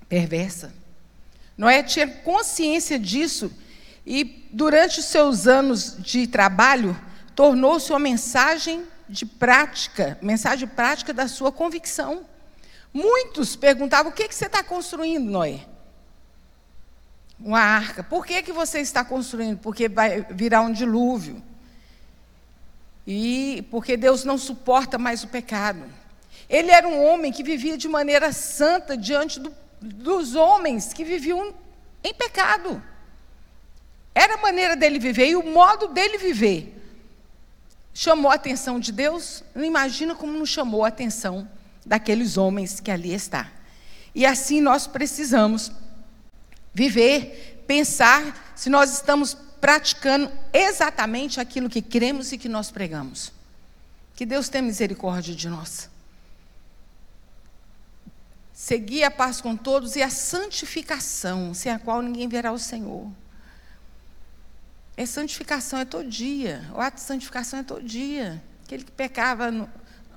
[0.08, 0.74] perversa.
[1.56, 3.52] Noé tinha consciência disso
[4.04, 7.00] e, durante seus anos de trabalho,
[7.36, 12.26] tornou-se uma mensagem de prática, mensagem prática da sua convicção.
[12.92, 15.60] Muitos perguntavam: o que, que você está construindo, Noé?
[17.44, 18.02] Uma arca.
[18.02, 19.58] Por que, que você está construindo?
[19.58, 21.42] Porque vai virar um dilúvio.
[23.06, 25.84] E porque Deus não suporta mais o pecado.
[26.48, 31.52] Ele era um homem que vivia de maneira santa diante do, dos homens que viviam
[32.04, 32.82] em pecado.
[34.14, 36.78] Era a maneira dele viver e o modo dele viver.
[37.94, 39.42] Chamou a atenção de Deus?
[39.54, 41.48] Não imagina como não chamou a atenção
[41.84, 43.50] daqueles homens que ali está.
[44.14, 45.72] E assim nós precisamos
[46.72, 53.32] viver, pensar se nós estamos praticando exatamente aquilo que cremos e que nós pregamos.
[54.14, 55.88] Que Deus tenha misericórdia de nós.
[58.52, 63.10] Seguir a paz com todos e a santificação, sem a qual ninguém verá o Senhor.
[64.96, 66.68] É santificação, é todo dia.
[66.74, 68.42] O ato de santificação é todo dia.
[68.64, 69.68] Aquele que pecava,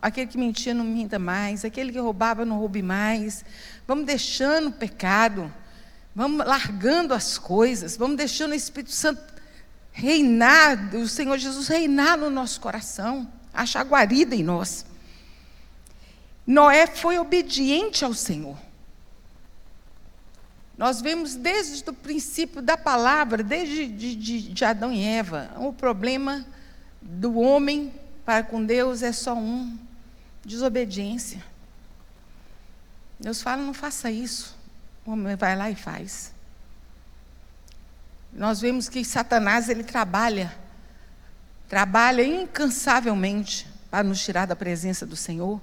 [0.02, 1.64] aquele que mentia, não minta mais.
[1.64, 3.46] Aquele que roubava, não roube mais.
[3.88, 5.52] Vamos deixando o pecado.
[6.16, 9.22] Vamos largando as coisas, vamos deixando o Espírito Santo
[9.92, 14.86] reinar, o Senhor Jesus reinar no nosso coração, achar guarida em nós.
[16.48, 18.58] Noé foi obediente ao Senhor.
[20.78, 25.74] Nós vemos desde o princípio da palavra, desde de, de, de Adão e Eva, o
[25.74, 26.46] problema
[27.02, 27.94] do homem
[28.26, 29.78] para com Deus é só um:
[30.44, 31.44] desobediência.
[33.20, 34.56] Deus fala: não faça isso.
[35.06, 36.34] O homem vai lá e faz.
[38.34, 40.52] Nós vemos que Satanás ele trabalha,
[41.70, 45.62] trabalha incansavelmente para nos tirar da presença do Senhor,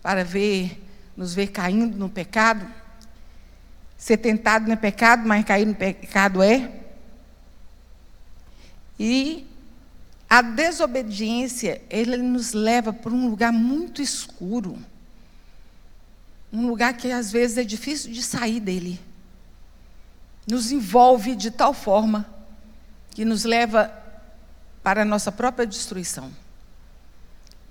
[0.00, 0.80] para ver,
[1.16, 2.66] nos ver caindo no pecado.
[3.98, 6.70] Ser tentado não é pecado, mas cair no pecado é.
[8.98, 9.46] E
[10.30, 14.78] a desobediência, ele nos leva para um lugar muito escuro
[16.64, 19.00] um lugar que às vezes é difícil de sair dele.
[20.46, 22.26] Nos envolve de tal forma
[23.10, 23.92] que nos leva
[24.82, 26.30] para a nossa própria destruição.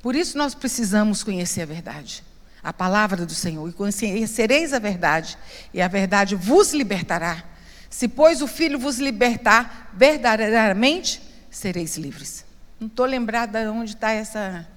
[0.02, 2.24] Por isso nós precisamos conhecer a verdade,
[2.62, 5.38] a palavra do Senhor, e conhecereis a verdade,
[5.74, 7.44] e a verdade vos libertará.
[7.90, 12.44] Se, pois, o Filho vos libertar, verdadeiramente sereis livres.
[12.80, 14.68] Não estou lembrada de onde está essa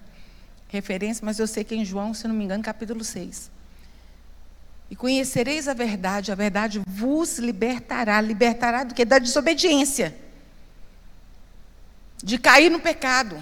[0.68, 3.55] referência, mas eu sei que é em João, se não me engano, capítulo 6.
[4.90, 8.20] E conhecereis a verdade, a verdade vos libertará.
[8.20, 9.04] Libertará do que?
[9.04, 10.16] Da desobediência.
[12.22, 13.36] De cair no pecado.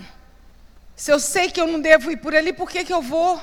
[0.97, 3.41] Se eu sei que eu não devo ir por ali, por que, que eu vou?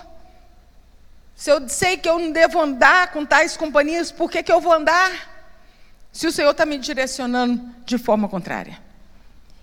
[1.36, 4.62] Se eu sei que eu não devo andar com tais companhias, por que, que eu
[4.62, 5.30] vou andar?
[6.12, 8.80] Se o Senhor está me direcionando de forma contrária.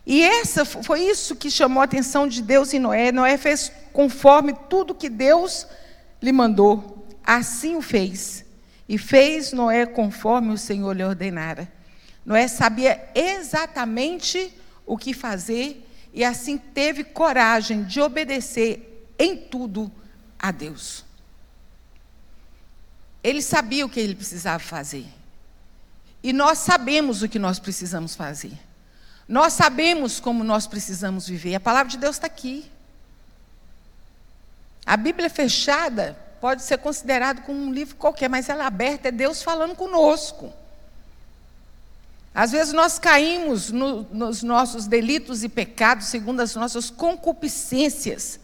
[0.06, 3.12] E essa foi isso que chamou a atenção de Deus em Noé.
[3.12, 5.66] Noé fez conforme tudo que Deus
[6.22, 6.97] lhe mandou.
[7.28, 8.42] Assim o fez.
[8.88, 11.70] E fez Noé conforme o Senhor lhe ordenara.
[12.24, 14.50] Noé sabia exatamente
[14.86, 19.92] o que fazer e assim teve coragem de obedecer em tudo
[20.38, 21.04] a Deus.
[23.22, 25.04] Ele sabia o que ele precisava fazer.
[26.22, 28.58] E nós sabemos o que nós precisamos fazer.
[29.28, 31.56] Nós sabemos como nós precisamos viver.
[31.56, 32.72] A palavra de Deus está aqui.
[34.86, 39.12] A Bíblia fechada pode ser considerada como um livro qualquer, mas ela é aberta, é
[39.12, 40.52] Deus falando conosco.
[42.34, 48.38] Às vezes nós caímos no, nos nossos delitos e pecados segundo as nossas concupiscências,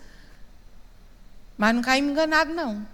[1.57, 2.87] mas não caímos enganados, não.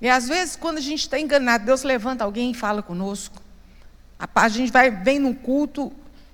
[0.00, 3.42] E às vezes, quando a gente está enganado, Deus levanta alguém e fala conosco.
[4.18, 5.92] A gente vai, vem no culto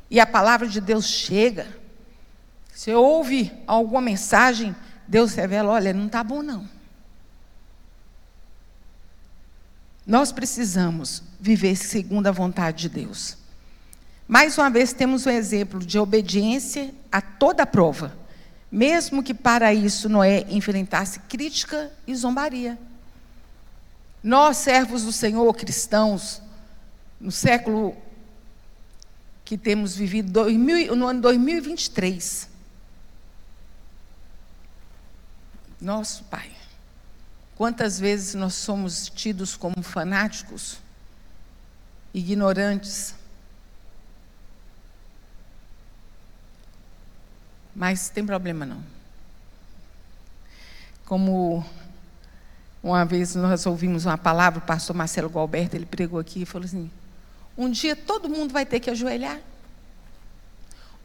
[0.09, 1.67] e a palavra de Deus chega.
[2.73, 4.77] Você ouve alguma mensagem,
[5.07, 6.69] Deus revela: olha, não está bom não.
[10.07, 13.37] Nós precisamos viver segundo a vontade de Deus.
[14.29, 18.17] Mais uma vez, temos um exemplo de obediência a toda prova,
[18.71, 22.79] mesmo que para isso Noé enfrentasse crítica e zombaria.
[24.23, 26.43] Nós, servos do Senhor, cristãos,
[27.21, 27.97] no século
[29.45, 32.49] que temos vivido, 2000, no ano 2023,
[35.81, 36.51] nosso Pai,
[37.55, 40.79] quantas vezes nós somos tidos como fanáticos,
[42.13, 43.15] ignorantes,
[47.75, 48.83] mas tem problema não.
[51.05, 51.65] Como
[52.83, 56.65] uma vez nós ouvimos uma palavra, o pastor Marcelo Galberto, ele pregou aqui e falou
[56.65, 56.91] assim:
[57.57, 59.41] um dia todo mundo vai ter que ajoelhar.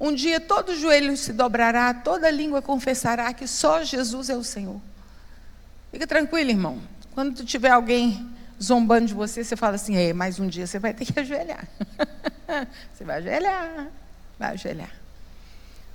[0.03, 4.81] Um dia todo joelho se dobrará, toda língua confessará que só Jesus é o Senhor.
[5.91, 6.81] Fica tranquilo, irmão.
[7.13, 8.27] Quando tiver alguém
[8.59, 11.67] zombando de você, você fala assim: é, mas um dia você vai ter que ajoelhar.
[12.91, 13.89] você vai ajoelhar,
[14.39, 14.89] vai ajoelhar.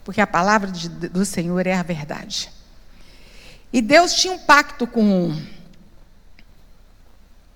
[0.05, 2.53] Porque a palavra de, do Senhor é a verdade.
[3.73, 5.37] E Deus tinha um pacto com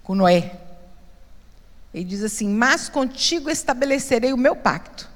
[0.02, 0.58] com Noé.
[1.94, 5.09] Ele diz assim: Mas contigo estabelecerei o meu pacto.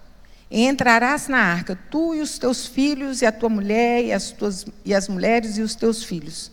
[0.62, 4.64] Entrarás na arca, tu e os teus filhos, e a tua mulher, e as, tuas,
[4.84, 6.52] e as mulheres e os teus filhos.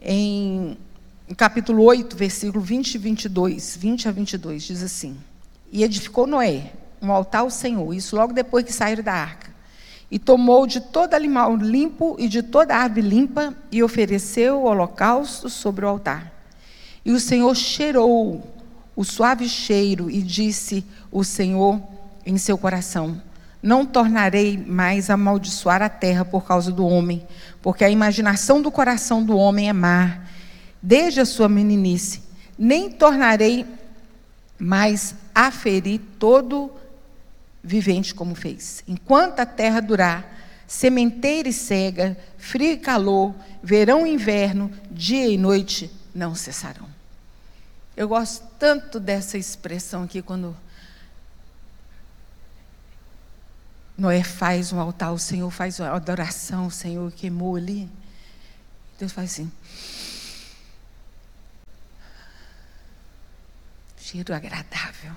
[0.00, 0.78] Em,
[1.36, 5.16] capítulo 8, versículo 20 e 22, 20 a 22, diz assim:
[5.72, 6.72] E edificou Noé
[7.02, 9.54] um altar ao Senhor, isso logo depois que saíram da arca.
[10.08, 15.50] E tomou de todo animal limpo e de toda ave limpa, e ofereceu o holocausto
[15.50, 16.32] sobre o altar.
[17.04, 18.54] E o Senhor cheirou
[18.94, 21.95] o suave cheiro e disse o Senhor
[22.26, 23.22] em seu coração:
[23.62, 27.26] Não tornarei mais amaldiçoar a terra por causa do homem,
[27.62, 30.18] porque a imaginação do coração do homem é má,
[30.82, 32.22] desde a sua meninice.
[32.58, 33.64] Nem tornarei
[34.58, 36.70] mais a ferir todo
[37.62, 38.82] vivente como fez.
[38.88, 40.34] Enquanto a terra durar,
[40.66, 46.86] sementeira e cega, frio e calor, verão e inverno, dia e noite não cessarão.
[47.96, 50.56] Eu gosto tanto dessa expressão aqui quando
[53.96, 57.88] Noé faz um altar, o Senhor faz uma adoração, o Senhor queimou ali.
[58.98, 59.50] Deus faz assim.
[63.98, 65.14] Cheiro agradável.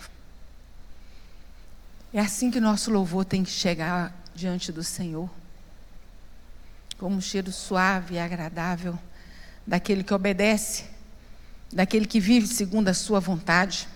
[2.13, 5.29] É assim que nosso louvor tem que chegar diante do Senhor.
[6.97, 8.97] Como um cheiro suave e agradável
[9.67, 10.99] daquele que obedece
[11.71, 13.87] daquele que vive segundo a sua vontade.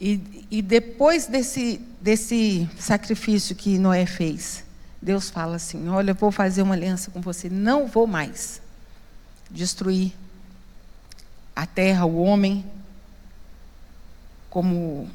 [0.00, 4.64] E, e depois desse, desse sacrifício que Noé fez,
[5.00, 8.62] Deus fala assim: Olha, eu vou fazer uma aliança com você, não vou mais
[9.50, 10.12] destruir
[11.54, 12.64] a terra, o homem,
[14.48, 15.06] como,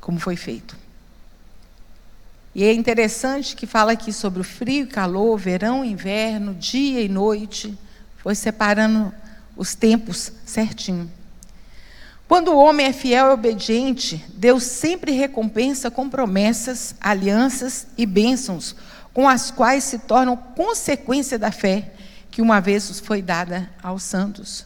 [0.00, 0.76] como foi feito.
[2.52, 7.00] E é interessante que fala aqui sobre o frio e calor, verão e inverno, dia
[7.00, 7.78] e noite,
[8.16, 9.14] foi separando
[9.56, 11.08] os tempos certinho.
[12.30, 18.76] Quando o homem é fiel e obediente, Deus sempre recompensa com promessas, alianças e bênçãos,
[19.12, 21.92] com as quais se tornam consequência da fé
[22.30, 24.64] que uma vez foi dada aos santos.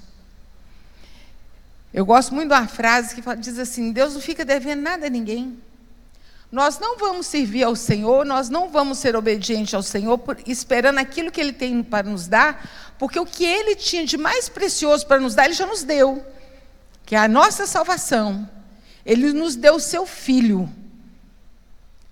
[1.90, 5.10] Eu gosto muito de uma frase que diz assim: Deus não fica devendo nada a
[5.10, 5.56] ninguém.
[6.52, 10.98] Nós não vamos servir ao Senhor, nós não vamos ser obedientes ao Senhor por, esperando
[10.98, 15.06] aquilo que Ele tem para nos dar, porque o que Ele tinha de mais precioso
[15.06, 16.22] para nos dar, Ele já nos deu,
[17.14, 18.50] que é a nossa salvação.
[19.06, 20.68] Ele nos deu o seu Filho.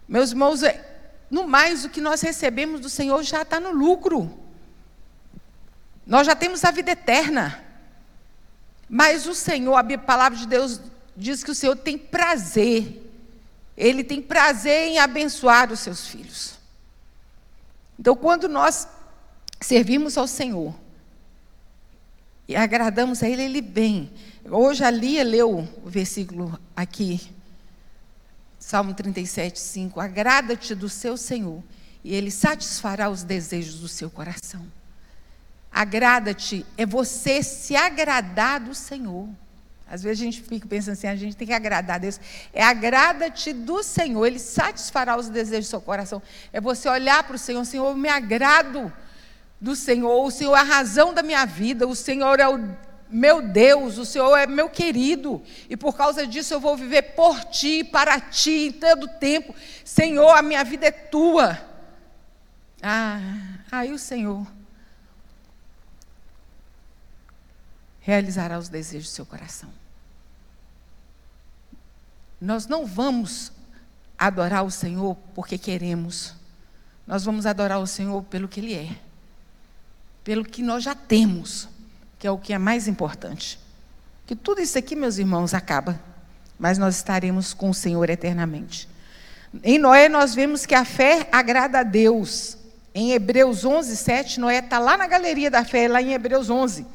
[0.07, 0.80] Meus irmãos, é,
[1.28, 4.32] no mais, o que nós recebemos do Senhor já está no lucro.
[6.07, 7.64] Nós já temos a vida eterna.
[8.88, 10.80] Mas o Senhor, a palavra de Deus
[11.16, 13.05] diz que o Senhor tem prazer.
[13.76, 16.61] Ele tem prazer em abençoar os seus filhos.
[17.98, 18.86] Então, quando nós
[19.61, 20.72] servimos ao Senhor
[22.46, 24.12] e agradamos a Ele, Ele vem.
[24.51, 27.20] Hoje a Lia leu o versículo aqui,
[28.59, 30.01] Salmo 37, 5.
[30.01, 31.62] Agrada-te do seu Senhor,
[32.03, 34.66] e Ele satisfará os desejos do seu coração.
[35.70, 39.28] Agrada-te é você se agradar do Senhor.
[39.88, 42.18] Às vezes a gente fica pensando assim, a gente tem que agradar a Deus.
[42.53, 46.20] É agrada-te do Senhor, Ele satisfará os desejos do seu coração.
[46.53, 48.93] É você olhar para o Senhor, Senhor, eu me agrado
[49.61, 53.43] do Senhor, o Senhor é a razão da minha vida, o Senhor é o meu
[53.43, 57.85] Deus, o Senhor é meu querido, e por causa disso eu vou viver por ti,
[57.85, 59.55] para ti, em todo tempo.
[59.85, 61.61] Senhor, a minha vida é tua.
[62.83, 63.21] Ah,
[63.71, 64.47] aí o Senhor
[68.01, 69.71] realizará os desejos do seu coração.
[72.41, 73.53] Nós não vamos
[74.19, 76.35] adorar o Senhor porque queremos,
[77.07, 78.99] nós vamos adorar o Senhor pelo que Ele é,
[80.25, 81.69] pelo que nós já temos,
[82.23, 83.59] que é o que é mais importante.
[84.29, 86.01] Que tudo isso aqui, meus irmãos, acaba,
[86.57, 88.89] mas nós estaremos com o Senhor eternamente.
[89.61, 92.57] Em Noé, nós vemos que a fé agrada a Deus.
[92.95, 96.87] Em Hebreus 11, 7, Noé está lá na galeria da fé, lá em Hebreus 11.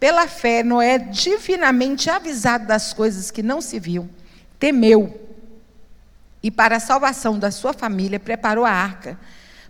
[0.00, 4.10] Pela fé, Noé, divinamente avisado das coisas que não se viam,
[4.58, 5.16] temeu
[6.42, 9.16] e, para a salvação da sua família, preparou a arca,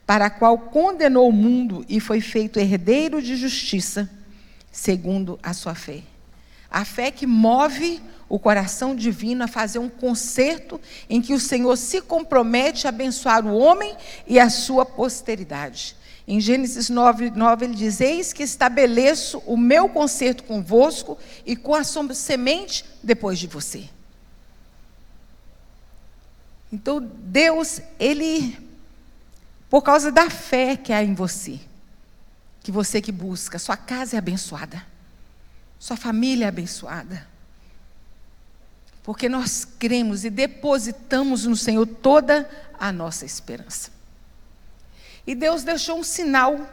[0.06, 4.08] para a qual condenou o mundo e foi feito herdeiro de justiça,
[4.72, 6.02] segundo a sua fé.
[6.70, 11.76] A fé que move o coração divino a fazer um concerto em que o Senhor
[11.76, 13.94] se compromete a abençoar o homem
[14.26, 15.94] e a sua posteridade.
[16.26, 21.74] Em Gênesis 9, 9 ele diz: Eis que estabeleço o meu concerto convosco e com
[21.74, 23.90] a sua semente depois de você.
[26.72, 28.58] Então, Deus, Ele,
[29.68, 31.60] por causa da fé que há em você,
[32.62, 34.84] que você que busca, sua casa é abençoada,
[35.78, 37.26] sua família é abençoada.
[39.02, 42.48] Porque nós cremos e depositamos no Senhor toda
[42.78, 43.90] a nossa esperança.
[45.26, 46.68] E Deus deixou um sinal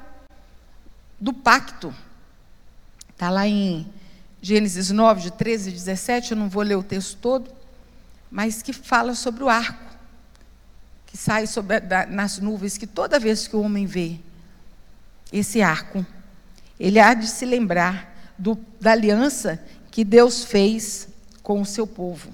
[1.20, 1.94] do pacto.
[3.10, 3.92] Está lá em
[4.42, 7.52] Gênesis 9, de 13 e 17, eu não vou ler o texto todo,
[8.30, 9.84] mas que fala sobre o arco,
[11.08, 14.20] que sai sobre, da, nas nuvens, que toda vez que o homem vê
[15.32, 16.06] esse arco,
[16.80, 21.08] ele há de se lembrar do, da aliança que Deus fez
[21.44, 22.30] com o seu povo.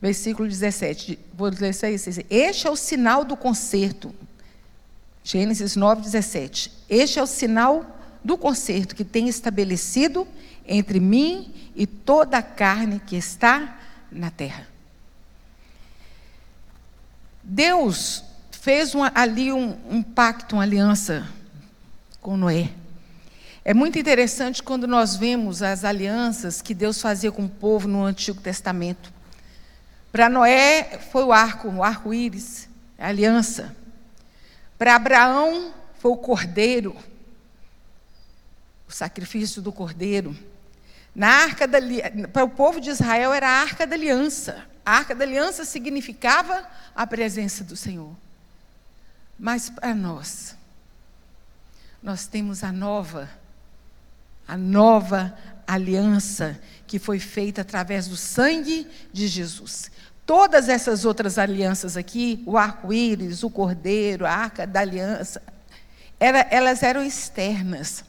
[0.00, 1.96] Versículo 17, vou ler isso aí.
[2.30, 4.14] Este é o sinal do concerto.
[5.24, 6.72] Gênesis 9, 17.
[6.88, 10.26] Este é o sinal do concerto que tem estabelecido
[10.66, 13.80] entre mim e toda a carne que está
[14.10, 14.67] na terra.
[17.50, 21.26] Deus fez uma, ali um, um pacto, uma aliança
[22.20, 22.68] com Noé.
[23.64, 28.04] É muito interessante quando nós vemos as alianças que Deus fazia com o povo no
[28.04, 29.10] Antigo Testamento.
[30.12, 32.68] Para Noé foi o arco, o arco-íris,
[32.98, 33.74] a aliança.
[34.76, 36.94] Para Abraão foi o cordeiro,
[38.86, 40.36] o sacrifício do cordeiro.
[41.14, 41.78] Na arca da,
[42.30, 44.66] para o povo de Israel era a arca da aliança.
[44.88, 46.66] A arca da aliança significava
[46.96, 48.10] a presença do Senhor.
[49.38, 50.56] Mas para nós,
[52.02, 53.28] nós temos a nova,
[54.46, 55.36] a nova
[55.66, 59.90] aliança que foi feita através do sangue de Jesus.
[60.24, 65.42] Todas essas outras alianças aqui, o arco-íris, o cordeiro, a arca da aliança,
[66.18, 68.02] era, elas eram externas.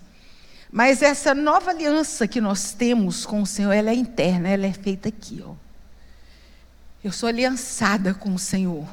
[0.71, 4.71] Mas essa nova aliança que nós temos com o Senhor, ela é interna, ela é
[4.71, 5.55] feita aqui, ó.
[7.03, 8.87] Eu sou aliançada com o Senhor.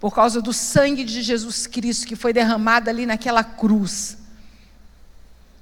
[0.00, 4.18] Por causa do sangue de Jesus Cristo que foi derramado ali naquela cruz.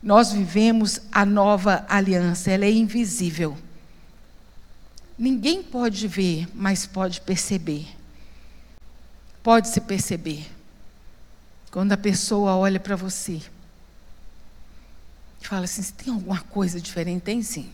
[0.03, 3.57] Nós vivemos a nova aliança, ela é invisível.
[5.17, 7.87] Ninguém pode ver, mas pode perceber.
[9.43, 10.51] Pode se perceber.
[11.71, 13.41] Quando a pessoa olha para você
[15.41, 17.23] e fala assim: tem alguma coisa diferente?
[17.23, 17.71] Tem sim.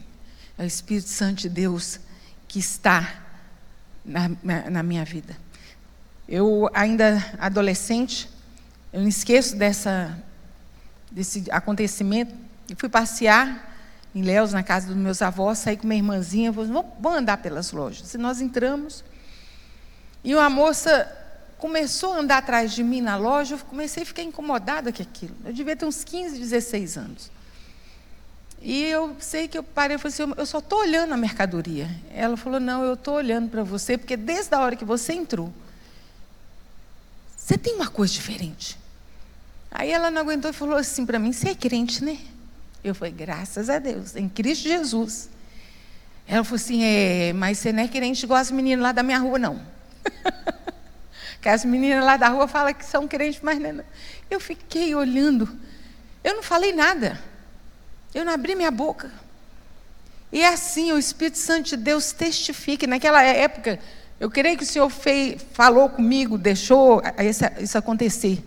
[0.58, 2.00] É o Espírito Santo de Deus
[2.46, 3.27] que está
[4.08, 5.36] na, na, minha vida.
[6.28, 8.28] Eu, ainda adolescente,
[8.92, 10.18] eu não esqueço dessa,
[11.10, 12.34] desse acontecimento.
[12.70, 13.66] E fui passear
[14.14, 17.72] em Léus, na casa dos meus avós, saí com minha irmãzinha, falei, vamos andar pelas
[17.72, 18.12] lojas.
[18.14, 19.04] E nós entramos,
[20.24, 21.06] e uma moça
[21.58, 25.36] começou a andar atrás de mim na loja, eu comecei a ficar incomodada com aquilo.
[25.44, 27.30] Eu devia ter uns 15, 16 anos.
[28.60, 31.88] E eu sei que eu parei e falei assim, eu só estou olhando a mercadoria.
[32.12, 35.52] Ela falou, não, eu estou olhando para você, porque desde a hora que você entrou,
[37.36, 38.78] você tem uma coisa diferente.
[39.70, 42.18] Aí ela não aguentou e falou assim para mim, você é crente, né?
[42.82, 45.28] Eu falei, graças a Deus, em Cristo Jesus.
[46.26, 49.18] Ela falou assim, é, mas você não é crente igual as meninas lá da minha
[49.18, 49.62] rua, não.
[51.40, 53.80] que as meninas lá da rua falam que são crentes, mas não.
[53.80, 53.84] É
[54.30, 55.48] eu fiquei olhando.
[56.22, 57.18] Eu não falei nada.
[58.18, 59.12] Eu não abri minha boca.
[60.32, 62.84] E é assim, o Espírito Santo de Deus testifica.
[62.84, 63.78] Naquela época,
[64.18, 67.00] eu creio que o Senhor fez, falou comigo, deixou
[67.60, 68.44] isso, acontecer.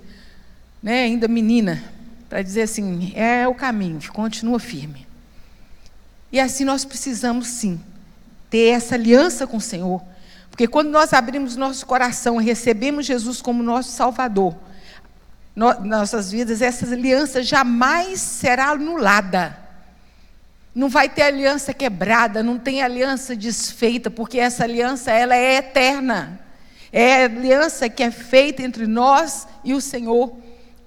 [0.83, 1.81] Né, ainda menina,
[2.27, 5.07] para dizer assim: é o caminho, continua firme.
[6.33, 7.79] E assim nós precisamos sim
[8.49, 10.03] ter essa aliança com o Senhor.
[10.49, 14.53] Porque quando nós abrimos nosso coração e recebemos Jesus como nosso Salvador,
[15.55, 19.60] no, nossas vidas, essa aliança jamais será anulada.
[20.73, 26.39] Não vai ter aliança quebrada, não tem aliança desfeita, porque essa aliança ela é eterna.
[26.91, 30.35] É a aliança que é feita entre nós e o Senhor.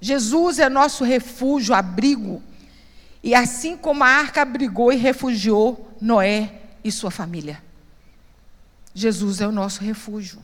[0.00, 2.42] Jesus é nosso refúgio, abrigo.
[3.22, 7.62] E assim como a arca abrigou e refugiou Noé e sua família.
[8.94, 10.38] Jesus é o nosso refúgio.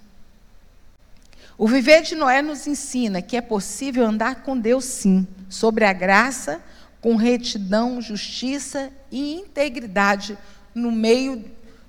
[1.59, 5.93] O viver de Noé nos ensina que é possível andar com Deus, sim, sobre a
[5.93, 6.59] graça,
[7.01, 10.36] com retidão, justiça e integridade
[10.74, 11.44] no meio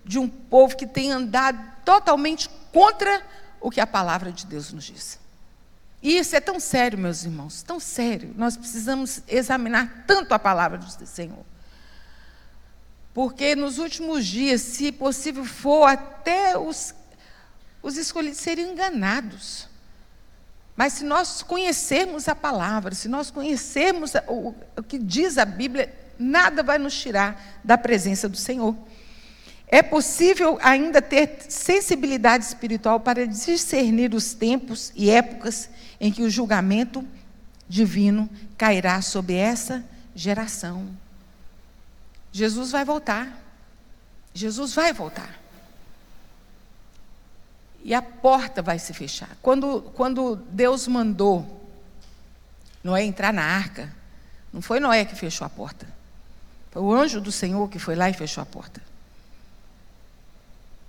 [0.05, 3.21] de um povo que tem andado totalmente contra
[3.59, 5.19] o que a palavra de Deus nos diz.
[6.01, 8.33] E isso é tão sério, meus irmãos, tão sério.
[8.35, 11.45] Nós precisamos examinar tanto a palavra do Senhor.
[13.13, 16.95] Porque nos últimos dias, se possível for, até os
[17.81, 19.67] os escolhidos seriam enganados.
[20.75, 25.93] Mas se nós conhecermos a palavra, se nós conhecermos o, o que diz a Bíblia,
[26.17, 28.75] nada vai nos tirar da presença do Senhor.
[29.67, 35.69] É possível ainda ter sensibilidade espiritual para discernir os tempos e épocas
[35.99, 37.05] em que o julgamento
[37.67, 40.89] divino cairá sobre essa geração.
[42.31, 43.37] Jesus vai voltar.
[44.33, 45.40] Jesus vai voltar
[47.83, 49.29] e a porta vai se fechar.
[49.41, 51.61] Quando, quando Deus mandou
[52.83, 53.93] Noé entrar na arca,
[54.51, 55.87] não foi Noé que fechou a porta.
[56.71, 58.81] Foi o anjo do Senhor que foi lá e fechou a porta.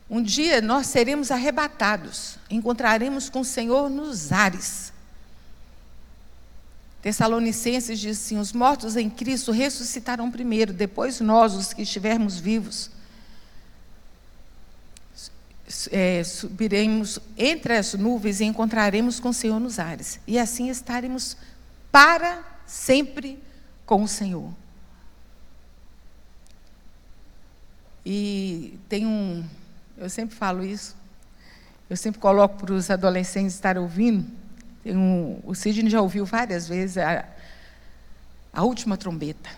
[0.09, 4.93] Um dia nós seremos arrebatados, encontraremos com o Senhor nos ares.
[7.01, 12.91] Tessalonicenses diz assim: os mortos em Cristo ressuscitarão primeiro, depois nós, os que estivermos vivos,
[15.91, 20.21] é, subiremos entre as nuvens e encontraremos com o Senhor nos ares.
[20.27, 21.37] E assim estaremos
[21.91, 23.39] para sempre
[23.87, 24.53] com o Senhor.
[28.05, 29.45] E tem um,
[29.97, 30.97] eu sempre falo isso,
[31.89, 34.29] eu sempre coloco para os adolescentes estar ouvindo.
[34.85, 37.25] Um, o Sidney já ouviu várias vezes a,
[38.53, 39.51] a última trombeta.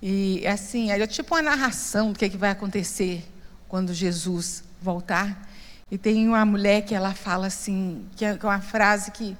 [0.00, 3.26] E assim, é tipo uma narração do que, é que vai acontecer
[3.68, 5.48] quando Jesus voltar.
[5.90, 9.36] E tem uma mulher que ela fala assim, que é uma frase que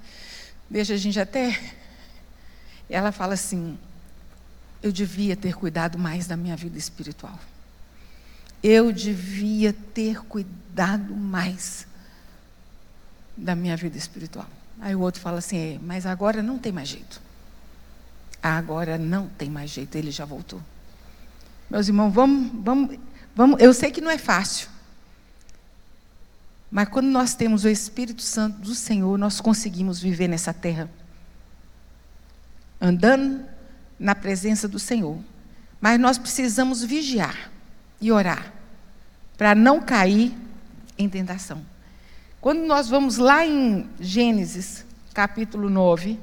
[0.68, 1.59] deixa a gente até.
[2.89, 3.79] Ela fala assim:
[4.83, 7.39] Eu devia ter cuidado mais da minha vida espiritual.
[8.62, 11.87] Eu devia ter cuidado mais
[13.37, 14.47] da minha vida espiritual.
[14.81, 17.20] Aí o outro fala assim: é, Mas agora não tem mais jeito.
[18.43, 20.62] Agora não tem mais jeito, ele já voltou.
[21.68, 22.99] Meus irmãos, vamos, vamos
[23.39, 24.68] Vamos, eu sei que não é fácil.
[26.68, 30.91] Mas quando nós temos o Espírito Santo do Senhor, nós conseguimos viver nessa terra.
[32.80, 33.45] Andando
[33.97, 35.16] na presença do Senhor.
[35.80, 37.53] Mas nós precisamos vigiar
[38.01, 38.53] e orar
[39.36, 40.36] para não cair
[40.99, 41.64] em tentação.
[42.41, 44.84] Quando nós vamos lá em Gênesis,
[45.14, 46.18] capítulo 9,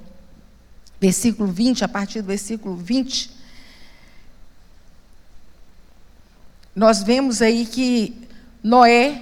[0.99, 3.31] versículo 20, a partir do versículo 20,
[6.75, 8.27] Nós vemos aí que
[8.61, 9.21] Noé,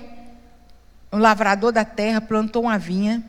[1.12, 3.24] o lavrador da terra, plantou uma vinha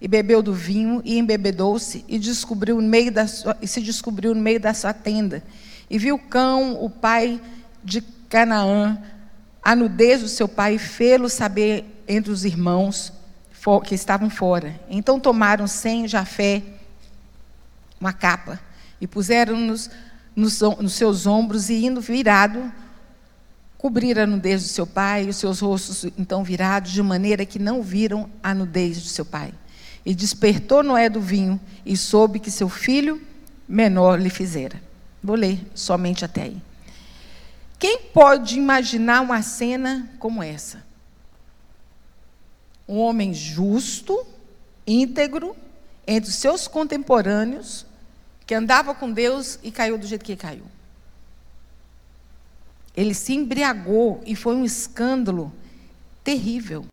[0.00, 4.32] e bebeu do vinho e embebedou-se e descobriu no meio da sua, e se descobriu
[4.32, 5.42] no meio da sua tenda
[5.90, 7.40] e viu Cão, o pai
[7.82, 8.98] de Canaã,
[9.62, 13.12] a nudez do seu pai e fê-lo saber entre os irmãos
[13.84, 14.78] que estavam fora.
[14.90, 16.62] Então tomaram sem Jafé
[17.98, 18.60] uma capa
[19.00, 19.90] e puseram-nos
[20.36, 22.70] nos, nos seus ombros e indo virado
[23.84, 27.82] cobrir a nudez do seu pai, os seus rostos então virados, de maneira que não
[27.82, 29.52] viram a nudez de seu pai.
[30.06, 33.20] E despertou Noé do vinho e soube que seu filho
[33.68, 34.80] menor lhe fizera.
[35.22, 36.62] Vou ler somente até aí.
[37.78, 40.82] Quem pode imaginar uma cena como essa?
[42.88, 44.26] Um homem justo,
[44.86, 45.54] íntegro,
[46.06, 47.84] entre os seus contemporâneos,
[48.46, 50.73] que andava com Deus e caiu do jeito que caiu.
[52.96, 55.52] Ele se embriagou e foi um escândalo
[56.22, 56.86] terrível.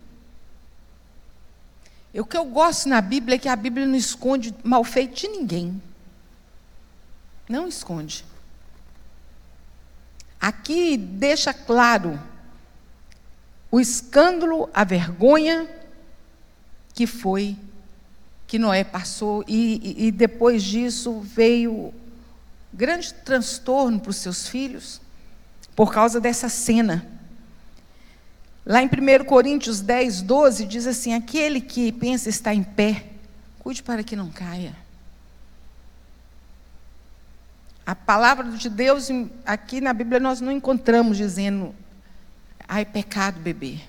[2.13, 5.27] O que eu gosto na Bíblia é que a Bíblia não esconde mal feito de
[5.27, 5.81] ninguém.
[7.47, 8.25] Não esconde.
[10.39, 12.19] Aqui deixa claro
[13.69, 15.69] o escândalo, a vergonha
[16.93, 17.57] que foi
[18.47, 21.93] que Noé passou, e, e depois disso veio
[22.73, 25.00] grande transtorno para os seus filhos
[25.75, 27.05] por causa dessa cena.
[28.65, 33.05] Lá em 1 Coríntios 10, 12, diz assim: Aquele que pensa estar em pé,
[33.59, 34.75] cuide para que não caia.
[37.85, 39.09] A palavra de Deus,
[39.45, 41.75] aqui na Bíblia, nós não encontramos dizendo,
[42.67, 43.81] ai, pecado beber.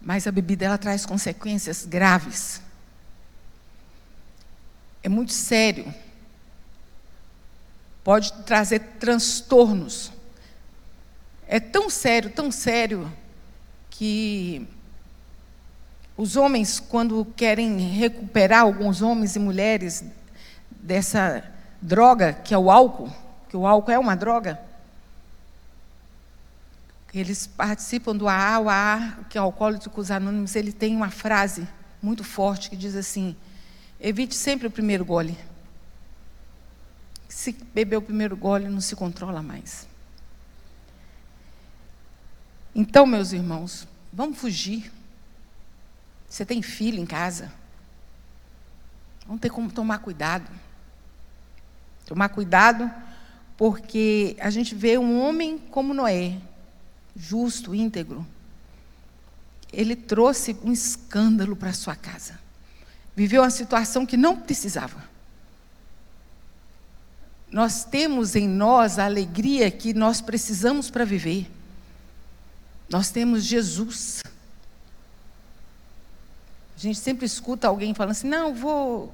[0.00, 2.60] Mas a bebida, ela traz consequências graves.
[5.02, 5.92] É muito sério.
[8.04, 10.12] Pode trazer transtornos.
[11.48, 13.10] É tão sério, tão sério,
[13.88, 14.68] que
[16.14, 20.04] os homens, quando querem recuperar alguns homens e mulheres
[20.70, 21.42] dessa
[21.80, 23.10] droga, que é o álcool,
[23.48, 24.60] que o álcool é uma droga,
[27.14, 31.66] eles participam do AA, o AA, que é Alcoólicos Anônimos, ele tem uma frase
[32.02, 33.34] muito forte que diz assim:
[33.98, 35.36] evite sempre o primeiro gole.
[37.26, 39.87] Se beber o primeiro gole, não se controla mais.
[42.78, 44.92] Então, meus irmãos, vamos fugir.
[46.28, 47.52] Você tem filho em casa?
[49.26, 50.48] Vamos ter como tomar cuidado.
[52.06, 52.88] Tomar cuidado,
[53.56, 56.38] porque a gente vê um homem como Noé,
[57.16, 58.24] justo, íntegro.
[59.72, 62.38] Ele trouxe um escândalo para sua casa.
[63.16, 65.02] Viveu uma situação que não precisava.
[67.50, 71.57] Nós temos em nós a alegria que nós precisamos para viver.
[72.88, 74.22] Nós temos Jesus.
[76.76, 79.12] A gente sempre escuta alguém falando assim: não, vou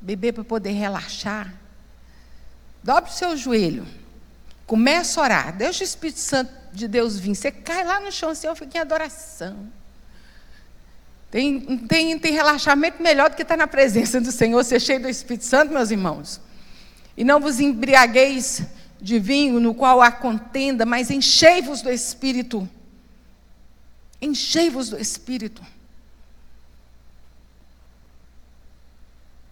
[0.00, 1.54] beber para poder relaxar.
[2.82, 3.86] Dobre o seu joelho.
[4.66, 5.56] Começa a orar.
[5.56, 7.34] Deixa o Espírito Santo de Deus vir.
[7.34, 9.68] Você cai lá no chão, Senhor, fica em adoração.
[11.30, 15.08] Tem, tem, tem relaxamento melhor do que estar na presença do Senhor, ser cheio do
[15.08, 16.40] Espírito Santo, meus irmãos.
[17.16, 18.62] E não vos embriagueis
[19.00, 22.68] de vinho no qual há contenda, mas enchei-vos do Espírito.
[24.20, 25.64] Enchei-vos do Espírito.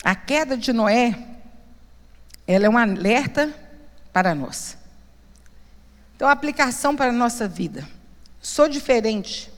[0.04, 1.38] A queda de Noé
[2.48, 3.54] ela é um alerta
[4.10, 4.78] para nós.
[6.16, 7.86] Então, a aplicação para a nossa vida.
[8.40, 9.52] Sou diferente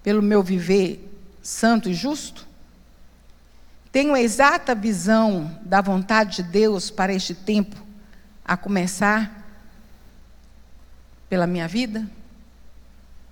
[0.00, 1.12] pelo meu viver
[1.42, 2.46] santo e justo?
[3.90, 7.76] Tenho a exata visão da vontade de Deus para este tempo,
[8.44, 9.44] a começar
[11.28, 12.08] pela minha vida?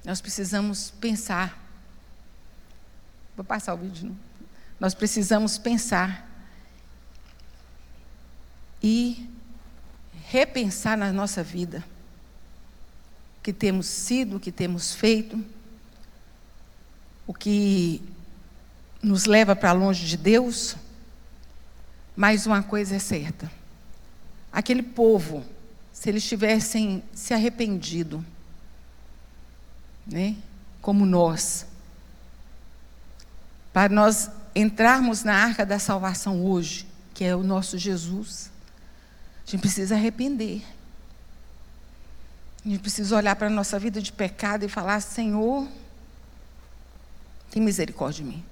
[0.04, 1.58] Nós precisamos pensar.
[3.34, 4.08] Vou passar o vídeo.
[4.08, 4.16] Não?
[4.78, 6.28] Nós precisamos pensar
[8.82, 9.30] e
[10.26, 11.82] repensar na nossa vida
[13.38, 15.42] o que temos sido, o que temos feito,
[17.26, 18.02] o que
[19.02, 20.76] nos leva para longe de Deus.
[22.14, 23.50] Mas uma coisa é certa:
[24.52, 25.44] aquele povo,
[25.92, 28.24] se eles tivessem se arrependido,
[30.06, 30.36] né,
[30.80, 31.66] como nós,
[33.72, 38.50] para nós entrarmos na arca da salvação hoje, que é o nosso Jesus,
[39.46, 40.62] a gente precisa arrepender.
[42.64, 45.68] A gente precisa olhar para a nossa vida de pecado e falar: Senhor,
[47.50, 48.44] tem misericórdia de mim.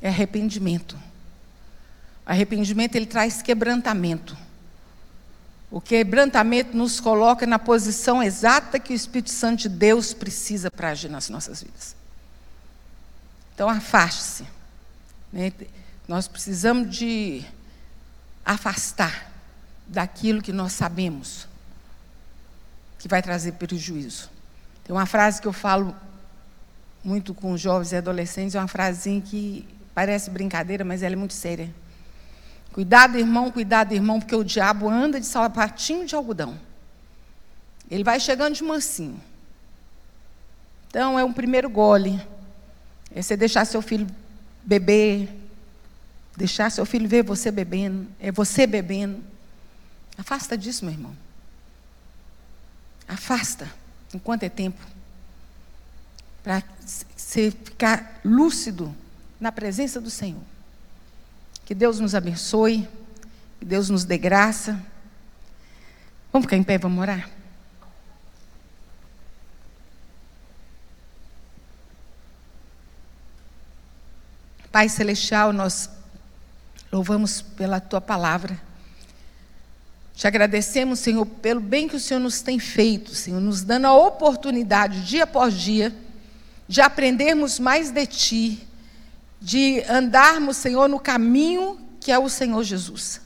[0.00, 0.98] É arrependimento.
[2.24, 4.36] Arrependimento ele traz quebrantamento.
[5.70, 10.90] O quebrantamento nos coloca na posição exata que o Espírito Santo de Deus precisa para
[10.90, 11.96] agir nas nossas vidas.
[13.54, 14.46] Então afaste-se.
[15.32, 15.52] Né?
[16.06, 17.44] Nós precisamos de
[18.44, 19.32] afastar
[19.86, 21.48] daquilo que nós sabemos
[22.98, 24.30] que vai trazer prejuízo.
[24.84, 25.94] Tem uma frase que eu falo
[27.04, 31.34] muito com jovens e adolescentes, é uma frasinha que parece brincadeira, mas ela é muito
[31.34, 31.72] séria.
[32.76, 36.60] Cuidado, irmão, cuidado, irmão, porque o diabo anda de sapatinho de algodão.
[37.90, 39.18] Ele vai chegando de mansinho.
[40.86, 42.20] Então é um primeiro gole.
[43.14, 44.06] É você deixar seu filho
[44.62, 45.34] beber,
[46.36, 49.24] deixar seu filho ver você bebendo, é você bebendo.
[50.18, 51.16] Afasta disso, meu irmão.
[53.08, 53.72] Afasta,
[54.12, 54.84] enquanto é tempo.
[56.44, 58.94] Para você ficar lúcido
[59.40, 60.42] na presença do Senhor.
[61.66, 62.88] Que Deus nos abençoe,
[63.58, 64.80] que Deus nos dê graça.
[66.32, 67.28] Vamos ficar em pé, vamos orar?
[74.70, 75.90] Pai Celestial, nós
[76.92, 78.60] louvamos pela tua palavra.
[80.14, 83.94] Te agradecemos, Senhor, pelo bem que o Senhor nos tem feito, Senhor, nos dando a
[83.94, 85.92] oportunidade, dia após dia,
[86.68, 88.65] de aprendermos mais de Ti,
[89.40, 93.20] de andarmos, Senhor, no caminho que é o Senhor Jesus.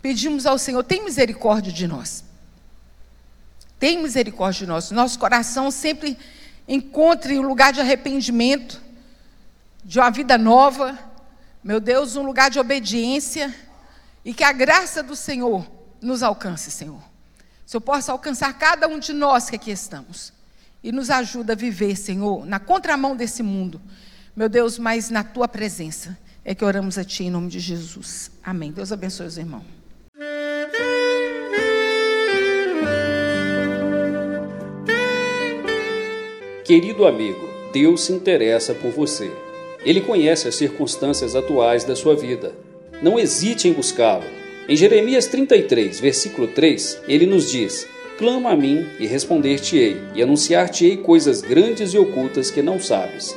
[0.00, 2.24] Pedimos ao Senhor, tem misericórdia de nós.
[3.78, 4.90] Tem misericórdia de nós.
[4.90, 6.16] Nosso coração sempre
[6.68, 8.80] encontre um lugar de arrependimento
[9.84, 10.98] de uma vida nova,
[11.62, 13.54] meu Deus, um lugar de obediência
[14.24, 15.66] e que a graça do Senhor
[16.00, 17.02] nos alcance, Senhor.
[17.66, 20.32] Se eu possa alcançar cada um de nós que aqui estamos
[20.82, 23.80] e nos ajuda a viver, Senhor, na contramão desse mundo,
[24.34, 28.30] meu Deus, mas na tua presença é que oramos a Ti em nome de Jesus.
[28.42, 28.72] Amém.
[28.72, 29.64] Deus abençoe os irmãos.
[36.64, 39.30] Querido amigo, Deus se interessa por você.
[39.84, 42.54] Ele conhece as circunstâncias atuais da sua vida.
[43.02, 44.24] Não hesite em buscá-lo.
[44.68, 50.96] Em Jeremias 33, versículo 3, ele nos diz: Clama a mim e responder-te-ei, e anunciar-te-ei
[50.98, 53.36] coisas grandes e ocultas que não sabes.